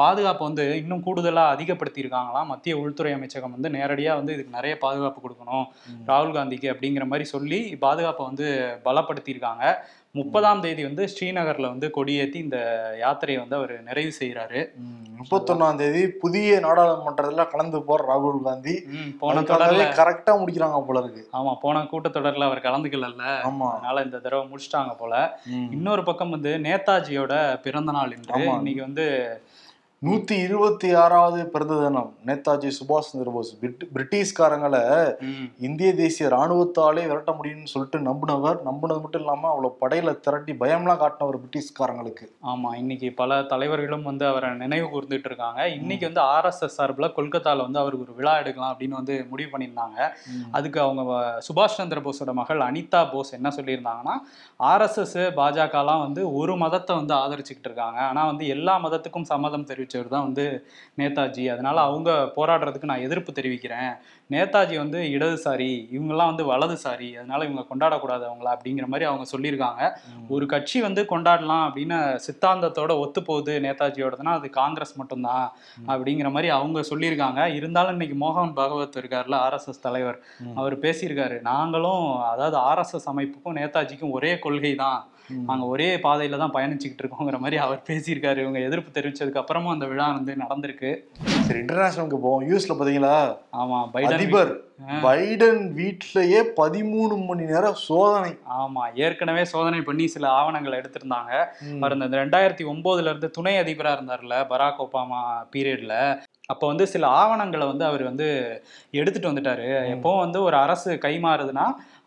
பாதுகாப்பு 0.00 0.44
வந்து 0.48 0.66
இன்னும் 0.82 1.04
கூடுதலா 1.08 1.46
அதிகப்படுத்தி 1.54 2.04
இருக்காங்களாம் 2.04 2.50
மத்திய 2.52 2.74
உள்துறை 2.82 3.14
அமைச்சகம் 3.18 3.56
வந்து 3.56 3.70
நேரடியா 3.78 4.14
வந்து 4.20 4.36
இதுக்கு 4.36 4.58
நிறைய 4.58 4.76
பாதுகாப்பு 4.84 5.22
கொடுக்கணும். 5.24 5.66
ராகுல் 6.10 6.36
காந்திக்கு 6.38 6.70
அப்படிங்கிற 6.74 7.06
மாதிரி 7.12 7.26
சொல்லி 7.34 7.60
பாதுகாப்பை 7.86 8.26
வந்து 8.30 8.48
பலப்படுத்தியிருக்காங்க. 8.86 9.64
முப்பதாம் 10.14 10.62
தேதி 10.62 10.82
வந்து 10.84 11.02
ஸ்ரீநகர்ல 11.10 11.66
வந்து 11.70 11.88
கொடியேற்றி 11.94 12.38
இந்த 12.40 12.58
யாத்திரையை 13.00 13.38
வந்து 13.42 13.56
அவர் 13.58 13.72
நிறைவு 13.86 14.10
செய்கிறாரு 14.16 14.60
ம். 14.80 14.98
முப்பத்தொன்னாம் 15.18 15.78
தேதி 15.80 16.02
புதிய 16.22 16.58
நாடாளுமன்றத்துல 16.64 17.44
கலந்து 17.50 17.78
போற 17.86 18.00
ராகுல் 18.08 18.42
காந்தி 18.46 18.74
போன 19.20 19.42
தொடர்ல 19.50 19.84
கரெக்டா 19.98 20.32
முடிக்கிறாங்க 20.40 20.80
போல 20.86 21.02
இருக்கு 21.02 21.22
ஆமா 21.38 21.52
போன 21.62 21.84
கூட்டத்தொடர்ல 21.90 22.48
அவர் 22.48 22.66
கலந்துக்கல 22.66 23.08
ஆமா 23.44 23.68
அதனால 23.72 24.04
இந்த 24.06 24.20
தடவை 24.20 24.44
முடிச்சிட்டாங்க 24.48 24.94
போல. 24.96 25.14
இன்னொரு 25.76 26.04
பக்கம் 26.04 26.34
வந்து 26.36 26.52
நேதாஜியோட 26.64 27.34
பிறந்த 27.64 27.92
நாள் 27.92 28.14
இன்று. 28.16 28.42
இன்னைக்கு 28.54 28.82
வந்து 28.82 29.06
நூத்தி 30.04 30.30
இருபத்தி 30.30 30.94
ஆறாவது 30.94 31.46
பிறந்த 31.46 31.74
தினம். 31.74 32.14
நேதாஜி 32.26 32.70
சுபாஷ் 32.70 32.98
சந்திர 32.98 33.30
போஸ் 33.30 33.58
பிரிட்- 33.60 33.88
பிரிட்டிஷ்காரங்களை 33.94 35.14
இந்திய 35.58 35.94
தேசிய 35.94 36.28
ராணுவத்தாலே 36.28 36.94
விரட்ட 36.94 37.32
முடியும்னு 37.32 37.64
சொல்லிட்டு 37.64 37.98
நம்பினவர். 37.98 38.56
நம்பினது 38.56 39.00
மட்டும் 39.00 39.20
இல்லாம 39.20 39.48
அவ்வளவு 39.48 39.78
படையில 39.80 40.20
திரட்டி 40.20 40.52
பயம்லாம் 40.52 40.96
காட்டினவர் 40.96 41.40
பிரிட்டிஷ்காரங்களுக்கு. 41.44 42.26
ஆமா 42.42 42.74
இன்னைக்கு 42.74 43.12
பல 43.12 43.42
தலைவர்களும் 43.42 44.02
வந்து 44.02 44.26
அவரை 44.26 44.50
நினைவு 44.50 44.86
கூர்ந்துட்டு 44.86 45.22
இருக்காங்க. 45.24 45.68
இன்னைக்கு 45.68 46.06
வந்து 46.06 46.20
ஆர்எஸ்எஸ் 46.20 46.66
சார்பில் 46.66 47.12
கொல்கத்தால 47.16 47.60
வந்து 47.60 47.78
அவருக்கு 47.78 48.04
ஒரு 48.04 48.14
விழா 48.14 48.38
எடுக்கலாம் 48.38 48.76
அப்படின்னு 48.78 48.88
வந்து 48.88 49.26
முடிவு 49.30 49.58
பண்ணியிருந்தாங்க. 49.58 50.08
அதுக்கு 50.50 50.80
அவங்க 50.80 51.38
சுபாஷ் 51.38 51.64
சந்திர 51.64 52.00
போஸோட 52.00 52.32
மகள் 52.32 52.58
அனிதா 52.58 53.12
போஸ் 53.12 53.32
என்ன 53.32 53.48
சொல்லியிருந்தாங்கன்னா 53.48 54.14
ஆர்எஸ்எஸ் 54.58 55.32
பாஜகலாம் 55.36 56.00
வந்து 56.00 56.34
ஒரு 56.34 56.56
மதத்தை 56.56 56.96
வந்து 56.96 57.14
ஆதரிச்சுக்கிட்டு 57.14 57.64
இருக்காங்க. 57.64 58.00
ஆனால் 58.00 58.26
வந்து 58.26 58.46
எல்லா 58.46 58.84
மதத்துக்கும் 58.84 59.22
சம்மதம் 59.22 59.66
தெரிவிச்சவர் 59.92 60.14
தான் 60.14 60.22
வந்து 60.22 60.66
நேதாஜி. 60.98 61.44
அதனால 61.52 61.80
அவங்க 61.80 62.32
போராடுறதுக்கு 62.36 62.84
நான் 62.84 63.00
எதிர்ப்பு 63.00 63.32
தெரிவிக்கிறேன். 63.32 63.92
நேதாஜி 64.30 64.76
வந்து 64.76 64.98
இடதுசாரி 65.02 65.70
இவங்கெல்லாம் 65.94 66.30
வந்து 66.30 66.44
வலதுசாரி. 66.52 67.14
அதனால 67.14 67.44
இவங்க 67.44 67.62
கொண்டாடக்கூடாது 67.70 68.24
அவங்கள 68.28 68.48
அப்படிங்கிற 68.52 68.86
மாதிரி 68.86 69.08
அவங்க 69.10 69.24
சொல்லியிருக்காங்க. 69.32 69.90
ஒரு 70.28 70.46
கட்சி 70.46 70.80
வந்து 70.80 71.02
கொண்டாடலாம் 71.02 71.64
அப்படின்னு 71.66 72.18
சித்தாந்தத்தோட 72.28 72.98
ஒத்து 72.98 73.22
போகுது 73.22 73.58
நேதாஜியோடதுன்னா 73.60 74.32
அது 74.38 74.50
காங்கிரஸ் 74.50 74.96
மட்டும்தான் 74.96 75.52
அப்படிங்கிற 75.86 76.30
மாதிரி 76.30 76.48
அவங்க 76.48 76.80
சொல்லியிருக்காங்க. 76.80 77.54
இருந்தாலும் 77.54 77.90
இன்னைக்கு 77.90 78.16
மோகன் 78.24 78.54
பகவத் 78.54 78.96
இருக்கார்ல 78.96 79.36
ஆர்எஸ்எஸ் 79.46 79.82
தலைவர். 79.82 80.20
அவர் 80.54 80.78
பேசியிருக்காரு. 80.78 81.40
நாங்களும் 81.40 82.06
அதாவது 82.22 82.56
ஆர்எஸ்எஸ் 82.58 83.10
அமைப்புக்கும் 83.14 83.56
நேதாஜிக்கும் 83.56 84.10
ஒரே 84.10 84.38
கொள்கை 84.38 84.74
தான் 84.74 85.08
ம். 85.28 85.44
நாங்க 85.44 85.66
ஒரே 85.66 85.96
பாதையில 85.96 86.36
தான் 86.36 86.52
பயணிச்சுக்கிட்டு 86.52 87.02
இருக்கோங்கிற 87.02 87.38
மாதிரி 87.38 87.56
அவர் 87.56 87.82
பேசியிருக்காரு. 87.86 88.36
இவங்க 88.36 88.58
எதிர்ப்பு 88.58 89.00
தெரிவிச்சதுக்கு 89.00 89.42
அப்புறமும் 89.42 89.70
அந்த 89.70 89.86
விழா 89.86 90.12
வந்து 90.12 90.34
நடந்திருக்கு. 90.34 91.04
சரி 91.18 91.58
இன்டர்நேஷனலுக்கு 91.58 92.18
போவோம். 92.18 92.48
யூஎஸ்ல 92.48 92.76
பாத்தீங்களா? 92.78 93.36
ஆமா 93.52 93.88
பைடன் 93.92 94.12
அதிபர். 94.12 94.60
பைடன் 95.02 95.72
வீட்லயே 95.72 96.44
பதிமூணு 96.56 97.26
மணி 97.26 97.44
நேரம் 97.44 97.74
சோதனை. 97.74 98.36
ஆமா 98.60 98.94
ஏற்கனவே 98.94 99.44
சோதனை 99.44 99.80
பண்ணி 99.80 100.06
சில 100.06 100.28
ஆவணங்களை 100.28 100.78
எடுத்திருந்தாங்க. 100.78 101.46
அவர் 101.80 101.92
இந்த 101.92 102.26
ரெண்டாயிரத்தி 102.26 102.64
ஒன்பதுல 102.66 103.00
இருந்து 103.00 103.30
துணை 103.30 103.56
அதிபரா 103.56 103.92
இருந்தார்ல 103.92 104.46
பராக் 104.48 104.86
ஒபாமா 104.86 105.46
பீரியட்ல. 105.56 106.22
அப்போ 106.52 106.66
வந்து 106.72 106.84
சில 106.94 107.04
ஆவணங்களை 107.20 107.66
வந்து 107.70 107.84
அவர் 107.90 108.02
வந்து 108.10 108.28
எடுத்துட்டு 109.00 109.30
வந்துட்டாரு. 109.30 109.66
எப்பவும் 109.94 110.22
வந்து 110.24 110.38
ஒரு 110.48 110.56
அரசு 110.64 110.90
கைமாறுதுன்னா 111.06 111.66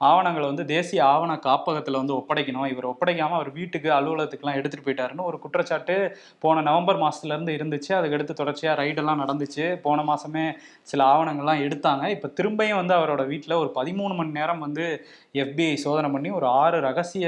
ஆவணங்களை 0.09 0.45
வந்து 0.51 0.63
தேசிய 0.73 0.99
ஆவண 1.13 1.33
காப்பகத்துல 1.45 1.99
வந்து 2.01 2.15
ஒப்படைக்கணும். 2.19 2.67
இவர் 2.73 2.87
ஒப்படைக்காம 2.91 3.35
அவர் 3.39 3.51
வீட்டுக்கு 3.59 3.89
அலுவலகத்துக்குலாம் 3.97 4.59
எடுத்துட்டு 4.59 4.85
போயிட்டாருன்னு 4.87 5.27
ஒரு 5.29 5.37
குற்றச்சாட்டு 5.43 5.95
போன 6.43 6.63
நவம்பர் 6.69 7.01
மாசத்துல 7.03 7.35
இருந்து 7.35 7.55
இருந்துச்சு. 7.59 7.91
அதுக்கடுத்து 7.99 8.39
தொடர்ச்சியா 8.41 8.73
ரைடெல்லாம் 8.81 9.23
நடந்துச்சு. 9.23 9.67
போன 9.85 10.05
மாசமே 10.11 10.45
சில 10.91 11.01
ஆவணங்கள்லாம் 11.13 11.63
எடுத்தாங்க. 11.67 12.05
இப்போ 12.15 12.29
திரும்பியும் 12.39 12.81
வந்து 12.81 12.95
அவரோட 12.99 13.25
வீட்டில் 13.31 13.59
ஒரு 13.63 13.71
பதிமூணு 13.79 14.15
மணி 14.21 14.33
நேரம் 14.39 14.63
வந்து 14.67 14.85
எஃபிஐ 15.43 15.73
சோதனை 15.85 16.11
பண்ணி 16.15 16.31
ஒரு 16.39 16.47
ஆறு 16.63 16.79
ரகசிய 16.89 17.27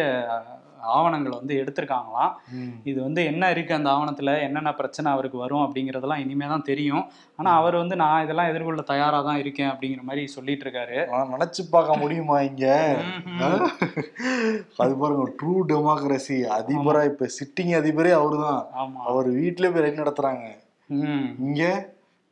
ஆவணங்களை 0.82 1.38
வந்து 1.38 1.56
எடுத்திருக்காங்களாம். 1.56 2.32
இது 2.84 3.04
வந்து 3.04 3.26
என்ன 3.26 3.50
இருக்கு 3.50 3.74
அந்த 3.74 3.90
ஆவணத்துல? 3.90 4.42
என்னென்ன 4.42 4.74
பிரச்சனை 4.74 5.12
அவருக்கு 5.12 5.38
வரும் 5.38 5.62
அப்படிங்கறதெல்லாம் 5.62 6.18
இனிமே 6.18 6.48
தான் 6.48 6.62
தெரியும். 6.62 7.10
ஆனா 7.36 7.56
அவர் 7.56 7.76
வந்து 7.76 7.96
நான் 7.96 8.24
இதெல்லாம் 8.24 8.48
எதிர்கொள்ள 8.48 8.82
தயாரா 8.82 9.22
தான் 9.22 9.38
இருக்கேன் 9.38 9.70
அப்படிங்கிற 9.70 10.02
மாதிரி 10.02 10.28
சொல்லிட்டு 10.28 10.66
இருக்காரு 10.66 10.98
நினைச்சு 11.30 11.70
பார்க்க 11.70 11.98
முடியுமா 11.98 12.42
இங்க. 12.42 12.66
அது 14.78 14.96
பாருங்க 14.96 15.32
ட்ரூ 15.42 15.56
டெமோக்ரஸி 15.68 16.38
அதிபரா 16.60 17.04
இப்ப 17.04 17.28
சிட்டிங் 17.40 17.74
அதிபரே 17.74 18.12
அவருதான். 18.12 18.66
ஆமா. 18.78 19.00
அவர் 19.04 19.30
வீட்லயே 19.32 19.72
போய் 19.72 19.82
ரைட் 19.82 20.02
நடத்துறாங்க. 20.02 20.48
இங்க 21.40 21.64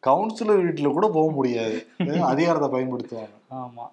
கவுன்சிலர் 0.04 0.64
வீட்டுல 0.64 0.94
கூட 0.94 1.10
போக 1.10 1.32
முடியாது. 1.32 1.78
அதிகாரத்தை 2.32 2.70
பயன்படுத்துவாங்க. 2.70 3.36
ஆமா. 3.56 3.86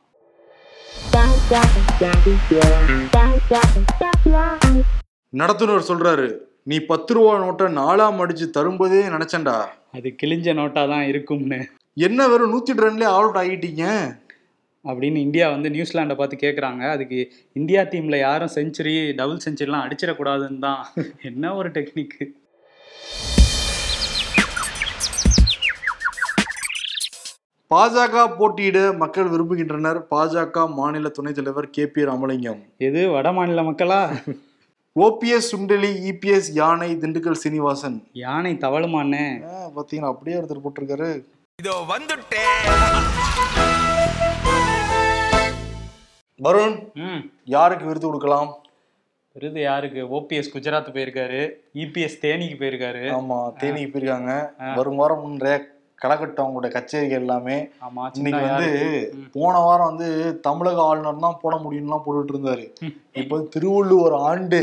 நடத்துனர் 5.33 5.89
சொல்றாரு 5.91 6.27
நீ 6.65 6.79
பத்து 6.79 7.15
ரூபா 7.15 7.33
நோட்டை 7.43 7.67
நாலாம் 7.79 8.21
அடிச்சு 8.23 8.47
தரும்போதே 8.57 9.01
நினைச்சேன்டா. 9.15 9.55
அது 9.93 10.09
கிழிஞ்ச 10.23 10.55
நோட்டா 10.59 10.83
தான் 10.89 11.05
இருக்கும்னு. 11.05 11.59
என்ன 11.97 12.29
வெறும் 12.29 12.53
நூத்தி 12.53 12.75
ரன்லயே 12.83 13.09
அவுட் 13.17 13.39
ஆகிட்டீங்க? 13.41 13.85
அப்படின்னு 14.85 15.17
இந்தியா 15.17 15.49
வந்து 15.49 15.69
நியூசிலாண்டை 15.71 16.15
பார்த்து 16.17 16.37
கேட்குறாங்க 16.37 16.83
அதுக்கு 16.91 17.19
இந்தியா 17.53 17.83
டீம்ல 17.83 18.19
யாரும் 18.19 18.55
செஞ்சுரி 18.55 18.95
டபுள் 19.15 19.45
செஞ்சுரிலாம் 19.45 19.85
அடிச்சிடக்கூடாதுன்னு 19.87 20.59
தான். 20.59 20.83
என்ன 21.23 21.55
ஒரு 21.55 21.71
டெக்னிக்கு 21.71 22.25
பாஜக 27.73 28.37
போட்டியிட 28.37 28.93
மக்கள் 28.93 29.31
விரும்புகின்றனர். 29.31 29.99
பாஜக 30.11 30.73
மாநில 30.73 31.09
துணைத் 31.09 31.35
தலைவர் 31.35 31.71
கே 31.71 31.87
பி 31.87 32.05
ராமலிங்கம். 32.05 32.63
எது 32.79 33.11
வட 33.11 33.33
மாநில 33.33 33.63
மக்களா? 33.63 34.01
ஓபிஎஸ் 34.97 35.49
சுண்டலி 35.53 35.91
இபிஎஸ் 36.11 36.49
யானை 36.53 36.97
திண்டுக்கல் 36.97 37.41
சீனிவாசன். 37.43 38.07
யானை 38.13 38.55
தவழுமானே 38.55 39.45
ஆ, 39.45 39.71
பாத்தீங்களா? 39.77 40.07
அப்படியே 40.07 40.37
ஒருத்தர் 40.37 40.65
போட்டிருக்காரு. 40.65 41.25
இதோ 41.59 41.85
வந்துட்டேன் 41.89 42.61
வருண் 46.41 46.93
ம். 46.95 47.31
யாருக்கு 47.45 47.87
விருது 47.87 48.07
கொடுக்கலாம்? 48.07 48.57
விருது 49.33 49.61
யாருக்கு? 49.61 50.05
ஓபிஎஸ் 50.17 50.53
குஜராத் 50.55 50.95
போயிருக்காரு. 50.95 51.51
இபிஎஸ் 51.75 52.21
தேனிக்கு 52.21 52.57
போயிருக்காரு. 52.59 53.05
ஆமா 53.19 53.39
தேனிக்கு 53.61 53.93
போயிருக்காங்க. 53.93 54.33
வரும் 54.77 54.97
வாரம் 54.97 55.33
நிறைய 55.33 55.81
களைகட்டும் 56.03 56.45
அவங்களுடைய 56.45 56.73
கச்சேரிகள் 56.75 57.23
எல்லாமே 57.23 57.57
இன்னைக்கு 58.21 58.43
வந்து. 58.47 58.71
போன 59.37 59.55
வாரம் 59.67 59.91
வந்து 59.91 60.09
தமிழக 60.47 60.83
ஆளுநர் 60.83 61.25
தான் 61.27 61.41
போட 61.43 61.55
முடியும்லாம் 61.65 62.05
போட்டுட்டு 62.05 62.35
இருந்தாரு. 62.35 62.65
இப்போ 63.21 63.37
திருவள்ளுவர் 63.55 64.17
ஆண்டு 64.29 64.59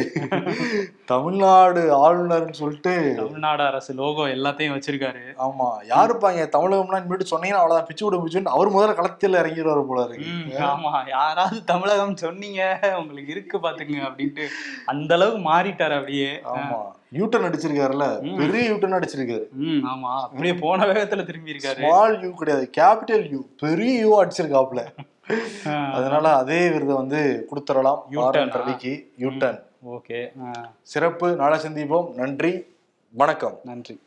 தமிழ்நாடு 1.06 1.82
ஆளுநர்னு 2.04 2.56
சொல்லிட்டு 2.62 2.94
தமிழ்நாடு 3.20 3.64
அரசு 3.64 3.92
லோகோ 3.94 4.24
எல்லாத்தையும் 4.36 4.76
வச்சிருக்காரு. 4.76 5.24
ஆமா 5.48 5.68
யாருப்பாங்க 5.94 6.44
தமிழகம்லாம் 6.56 7.02
இனிமேட்டு 7.02 7.32
சொன்னீங்கன்னா 7.34 7.62
அவ்வளவுதான். 7.64 7.88
பிச்சு 7.90 8.06
விட 8.06 8.20
பிச்சுன்னு 8.24 8.56
அவர் 8.56 8.76
முதல்ல 8.76 9.00
களத்தில் 9.00 9.40
இறங்கிடுவாரு 9.42 9.84
போல 9.90 10.06
இருக்கு. 10.08 10.30
ஆமா 10.72 10.94
யாராவது 11.16 11.60
தமிழகம் 11.74 12.22
சொன்னீங்க 12.26 12.62
உங்களுக்கு 13.02 13.34
இருக்கு 13.38 13.60
பாத்துங்க 13.66 14.00
அப்படின்ட்டு 14.10 14.46
அந்த 14.86 15.14
அளவுக்கு 15.20 15.44
மாறிட்டாரு 15.52 15.98
அப்படியே. 16.00 16.32
ஆமா. 16.56 16.80
யூட்டன் 17.12 17.44
அடிச்சிருக்காருல்ல. 17.44 18.38
பெரிய 18.38 18.74
யூட்டன் 18.74 18.94
அடிச்சிருக்காரு. 18.94 19.44
ஆமா. 19.86 20.20
அப்படியே 20.20 20.54
போன 20.54 20.86
வேகத்துல 20.86 21.26
திரும்பி 21.26 21.52
இருக்காரு 21.52 21.76
ஸ்மால் 21.76 22.22
யூ 22.22 22.34
கிடையாது. 22.34 22.70
கேபிட்டல் 22.78 23.30
யூ 23.32 23.42
பெரிய 23.60 24.00
யூ 24.00 24.24
அடிச்சிருக்காப்ல 24.24 24.86
அதனால 25.92 26.36
அதே 26.36 26.70
விருதை 26.70 26.96
வந்து 26.96 27.48
கொடுத்துடலாம். 27.52 28.00
ஆ? 28.18 28.30
ரவிக்கு 28.32 29.04
யூட்டன் 29.20 29.64
ஓகே 29.90 30.32
சிறப்பு. 30.82 31.36
நாளை 31.36 31.60
சந்திப்போம். 31.60 32.14
நன்றி. 32.14 32.66
வணக்கம். 33.10 33.60
நன்றி. 33.64 34.02